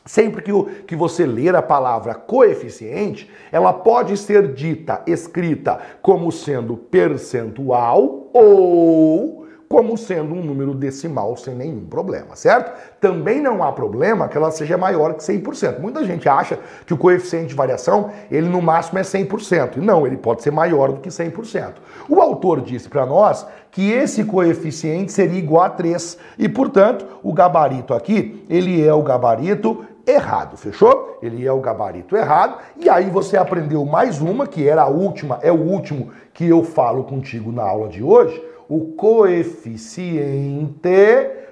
[0.09, 6.33] Sempre que, o, que você ler a palavra coeficiente, ela pode ser dita, escrita como
[6.33, 12.73] sendo percentual ou como sendo um número decimal sem nenhum problema, certo?
[13.01, 15.79] Também não há problema que ela seja maior que 100%.
[15.79, 19.77] Muita gente acha que o coeficiente de variação, ele no máximo é 100%.
[19.77, 21.75] E não, ele pode ser maior do que 100%.
[22.09, 27.35] O autor disse para nós que esse coeficiente seria igual a 3 e, portanto, o
[27.35, 31.19] gabarito aqui, ele é o gabarito errado, fechou?
[31.23, 32.59] Ele é o gabarito errado.
[32.77, 36.65] E aí você aprendeu mais uma, que era a última, é o último que eu
[36.65, 40.79] falo contigo na aula de hoje, o coeficiente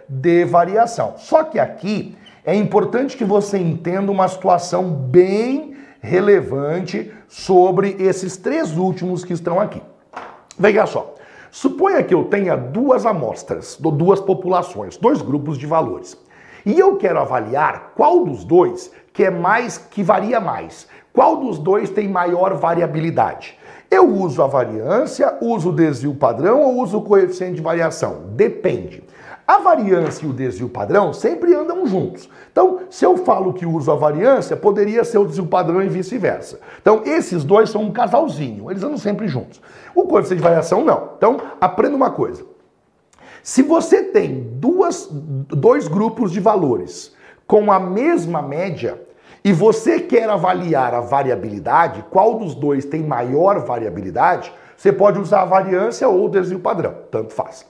[0.08, 1.14] de variação.
[1.16, 8.76] Só que aqui é importante que você entenda uma situação bem relevante sobre esses três
[8.76, 9.82] últimos que estão aqui.
[10.58, 11.14] Veja só.
[11.50, 16.16] Suponha que eu tenha duas amostras, duas populações, dois grupos de valores.
[16.66, 20.88] E eu quero avaliar qual dos dois que é mais que varia mais.
[21.12, 23.56] Qual dos dois tem maior variabilidade?
[23.88, 28.24] Eu uso a variância, uso o desvio padrão ou uso o coeficiente de variação?
[28.32, 29.04] Depende.
[29.46, 32.28] A variância e o desvio padrão sempre andam juntos.
[32.50, 36.58] Então, se eu falo que uso a variância, poderia ser o desvio padrão e vice-versa.
[36.82, 39.62] Então, esses dois são um casalzinho, eles andam sempre juntos.
[39.94, 41.10] O coeficiente de variação, não.
[41.16, 42.55] Então, aprenda uma coisa.
[43.46, 47.14] Se você tem duas, dois grupos de valores
[47.46, 49.00] com a mesma média
[49.44, 55.42] e você quer avaliar a variabilidade, qual dos dois tem maior variabilidade, você pode usar
[55.42, 57.64] a variância ou o desvio padrão, tanto faz.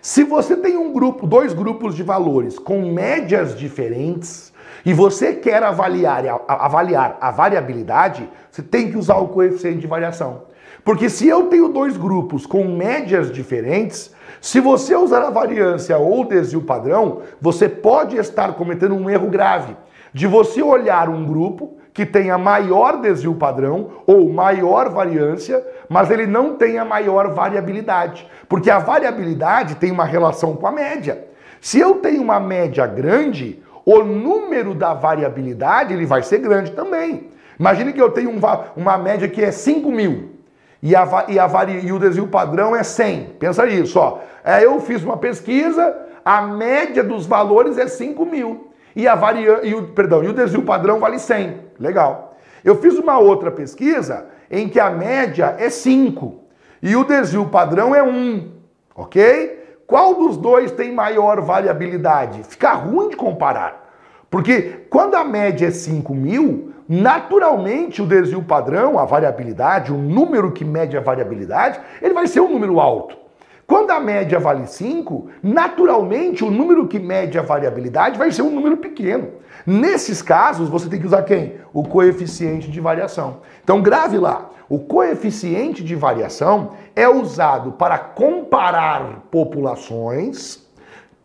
[0.00, 4.54] Se você tem um grupo, dois grupos de valores com médias diferentes
[4.86, 10.44] e você quer avaliar, avaliar a variabilidade, você tem que usar o coeficiente de variação.
[10.84, 16.24] Porque se eu tenho dois grupos com médias diferentes, se você usar a variância ou
[16.24, 19.76] desvio padrão, você pode estar cometendo um erro grave
[20.12, 26.26] de você olhar um grupo que tenha maior desvio padrão ou maior variância, mas ele
[26.26, 28.26] não tenha maior variabilidade.
[28.48, 31.26] Porque a variabilidade tem uma relação com a média.
[31.60, 37.28] Se eu tenho uma média grande, o número da variabilidade ele vai ser grande também.
[37.58, 38.40] Imagine que eu tenho um,
[38.76, 40.39] uma média que é 5 mil
[40.82, 41.48] e, a, e, a,
[41.82, 43.36] e o desvio padrão é 100.
[43.38, 44.18] Pensa nisso, ó.
[44.42, 49.60] É, eu fiz uma pesquisa, a média dos valores é 5 mil e, a varia,
[49.62, 51.60] e, o, perdão, e o desvio padrão vale 100.
[51.78, 52.36] Legal.
[52.64, 56.40] Eu fiz uma outra pesquisa em que a média é 5
[56.82, 58.52] e o desvio padrão é 1,
[58.94, 59.60] ok?
[59.86, 62.42] Qual dos dois tem maior variabilidade?
[62.44, 63.90] Fica ruim de comparar.
[64.30, 70.50] Porque quando a média é 5 mil, naturalmente o desvio padrão, a variabilidade, o número
[70.50, 73.16] que mede a variabilidade, ele vai ser um número alto.
[73.64, 78.50] Quando a média vale 5, naturalmente o número que mede a variabilidade vai ser um
[78.50, 79.28] número pequeno.
[79.64, 81.54] Nesses casos, você tem que usar quem?
[81.72, 83.42] O coeficiente de variação.
[83.62, 84.50] Então grave lá.
[84.68, 90.68] O coeficiente de variação é usado para comparar populações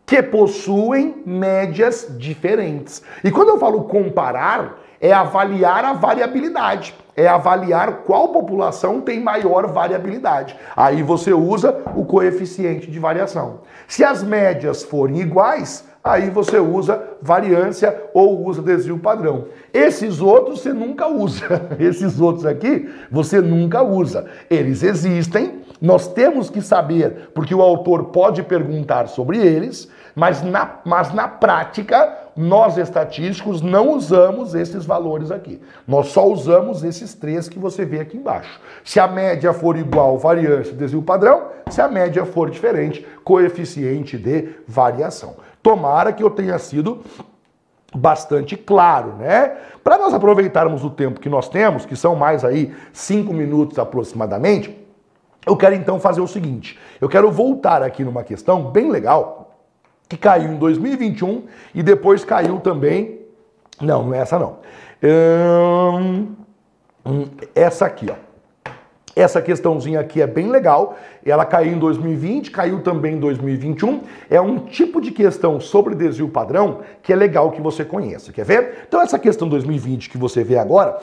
[0.06, 3.02] que possuem médias diferentes.
[3.24, 9.66] E quando eu falo comparar, é avaliar a variabilidade é avaliar qual população tem maior
[9.66, 10.54] variabilidade.
[10.76, 13.60] Aí você usa o coeficiente de variação.
[13.88, 19.46] Se as médias forem iguais, aí você usa variância ou usa desvio padrão.
[19.74, 21.68] Esses outros você nunca usa.
[21.80, 24.26] Esses outros aqui você nunca usa.
[24.48, 30.80] Eles existem, nós temos que saber, porque o autor pode perguntar sobre eles, mas na,
[30.84, 35.60] mas na prática, nós estatísticos não usamos esses valores aqui.
[35.86, 38.60] Nós só usamos esses três que você vê aqui embaixo.
[38.84, 41.48] Se a média for igual, variância, desvio padrão.
[41.68, 45.34] Se a média for diferente, coeficiente de variação.
[45.66, 47.00] Tomara que eu tenha sido
[47.92, 49.56] bastante claro, né?
[49.82, 54.78] Para nós aproveitarmos o tempo que nós temos, que são mais aí cinco minutos aproximadamente,
[55.44, 59.56] eu quero então fazer o seguinte: eu quero voltar aqui numa questão bem legal
[60.08, 61.42] que caiu em 2021
[61.74, 63.22] e depois caiu também.
[63.80, 64.58] Não, não é essa não.
[65.02, 66.36] Hum,
[67.56, 68.25] essa aqui, ó.
[69.16, 70.94] Essa questãozinha aqui é bem legal.
[71.24, 74.02] Ela caiu em 2020, caiu também em 2021.
[74.28, 78.30] É um tipo de questão sobre desvio padrão que é legal que você conheça.
[78.30, 78.84] Quer ver?
[78.86, 80.98] Então, essa questão 2020 que você vê agora,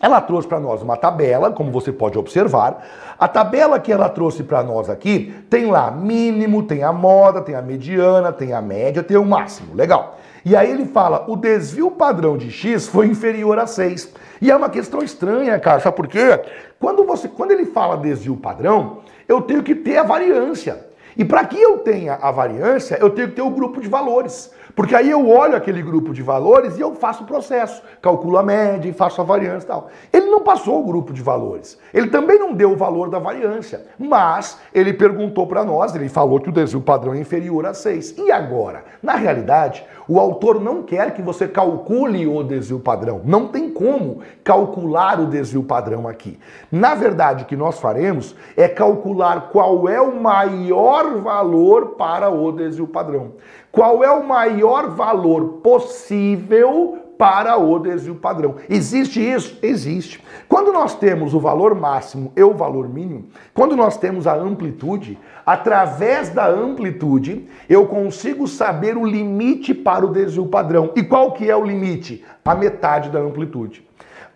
[0.00, 2.86] ela trouxe para nós uma tabela, como você pode observar.
[3.18, 7.54] A tabela que ela trouxe para nós aqui tem lá mínimo, tem a moda, tem
[7.54, 9.74] a mediana, tem a média, tem o máximo.
[9.74, 10.18] Legal.
[10.46, 14.14] E aí ele fala: o desvio padrão de X foi inferior a 6.
[14.40, 15.80] E é uma questão estranha, cara.
[15.80, 16.40] Sabe por quê?
[16.78, 20.86] Quando, você, quando ele fala desvio padrão, eu tenho que ter a variância.
[21.16, 24.52] E para que eu tenha a variância, eu tenho que ter o grupo de valores.
[24.76, 28.42] Porque aí eu olho aquele grupo de valores e eu faço o processo, calculo a
[28.42, 29.88] média e faço a variância e tal.
[30.12, 31.78] Ele não passou o grupo de valores.
[31.94, 36.38] Ele também não deu o valor da variância, mas ele perguntou para nós, ele falou
[36.40, 38.18] que o desvio padrão é inferior a 6.
[38.18, 38.84] E agora?
[39.02, 43.22] Na realidade, o autor não quer que você calcule o desvio padrão.
[43.24, 46.38] Não tem como calcular o desvio padrão aqui.
[46.70, 52.52] Na verdade, o que nós faremos é calcular qual é o maior valor para o
[52.52, 53.32] desvio padrão.
[53.76, 58.54] Qual é o maior valor possível para o desvio padrão.
[58.70, 59.58] Existe isso?
[59.62, 60.24] Existe.
[60.48, 65.18] Quando nós temos o valor máximo e o valor mínimo, quando nós temos a amplitude,
[65.44, 70.92] através da amplitude, eu consigo saber o limite para o desvio padrão.
[70.96, 72.24] E qual que é o limite?
[72.42, 73.86] A metade da amplitude.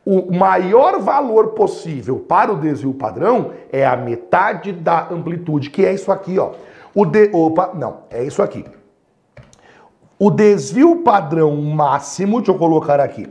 [0.04, 5.94] O maior valor possível para o desvio padrão é a metade da amplitude, que é
[5.94, 6.52] isso aqui, ó.
[6.94, 7.30] O de...
[7.32, 8.64] Opa, não, é isso aqui.
[10.22, 13.26] O desvio padrão máximo, deixa eu colocar aqui.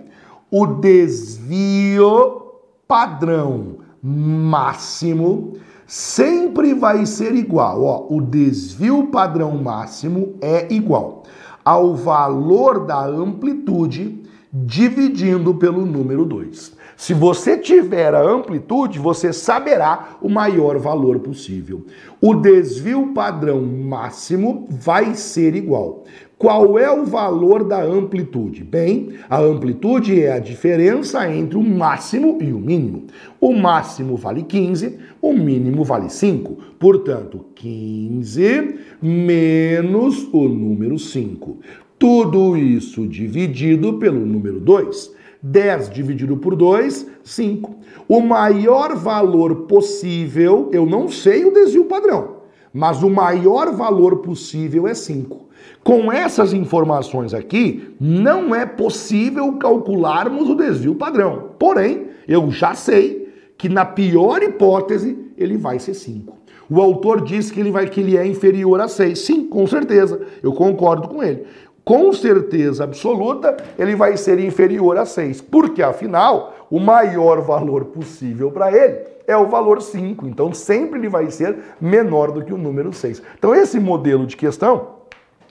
[0.49, 2.41] O desvio
[2.87, 5.53] padrão máximo
[5.85, 7.83] sempre vai ser igual.
[7.83, 11.21] Ó, o desvio padrão máximo é igual
[11.63, 16.78] ao valor da amplitude dividindo pelo número 2.
[16.99, 21.85] Se você tiver a amplitude, você saberá o maior valor possível.
[22.19, 26.03] O desvio padrão máximo vai ser igual.
[26.37, 28.65] Qual é o valor da amplitude?
[28.65, 33.05] Bem, a amplitude é a diferença entre o máximo e o mínimo.
[33.39, 36.57] O máximo vale 15, o mínimo vale 5.
[36.77, 41.59] Portanto, 15 menos o número 5.
[41.97, 45.17] Tudo isso dividido pelo número 2.
[45.41, 47.75] 10 dividido por 2, 5.
[48.07, 52.37] O maior valor possível, eu não sei o desvio padrão,
[52.73, 55.47] mas o maior valor possível é 5.
[55.83, 61.51] Com essas informações aqui, não é possível calcularmos o desvio padrão.
[61.57, 66.37] Porém, eu já sei que na pior hipótese ele vai ser 5.
[66.69, 69.17] O autor diz que ele vai que ele é inferior a 6.
[69.17, 70.21] Sim, com certeza.
[70.43, 71.45] Eu concordo com ele
[71.89, 78.51] com certeza absoluta, ele vai ser inferior a 6, porque afinal, o maior valor possível
[78.51, 82.59] para ele é o valor 5, então sempre ele vai ser menor do que o
[82.59, 83.23] número 6.
[83.39, 84.97] Então esse modelo de questão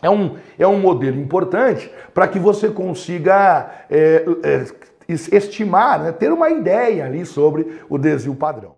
[0.01, 4.65] é um, é um modelo importante para que você consiga é, é,
[5.09, 8.77] estimar, né, ter uma ideia ali sobre o desvio padrão.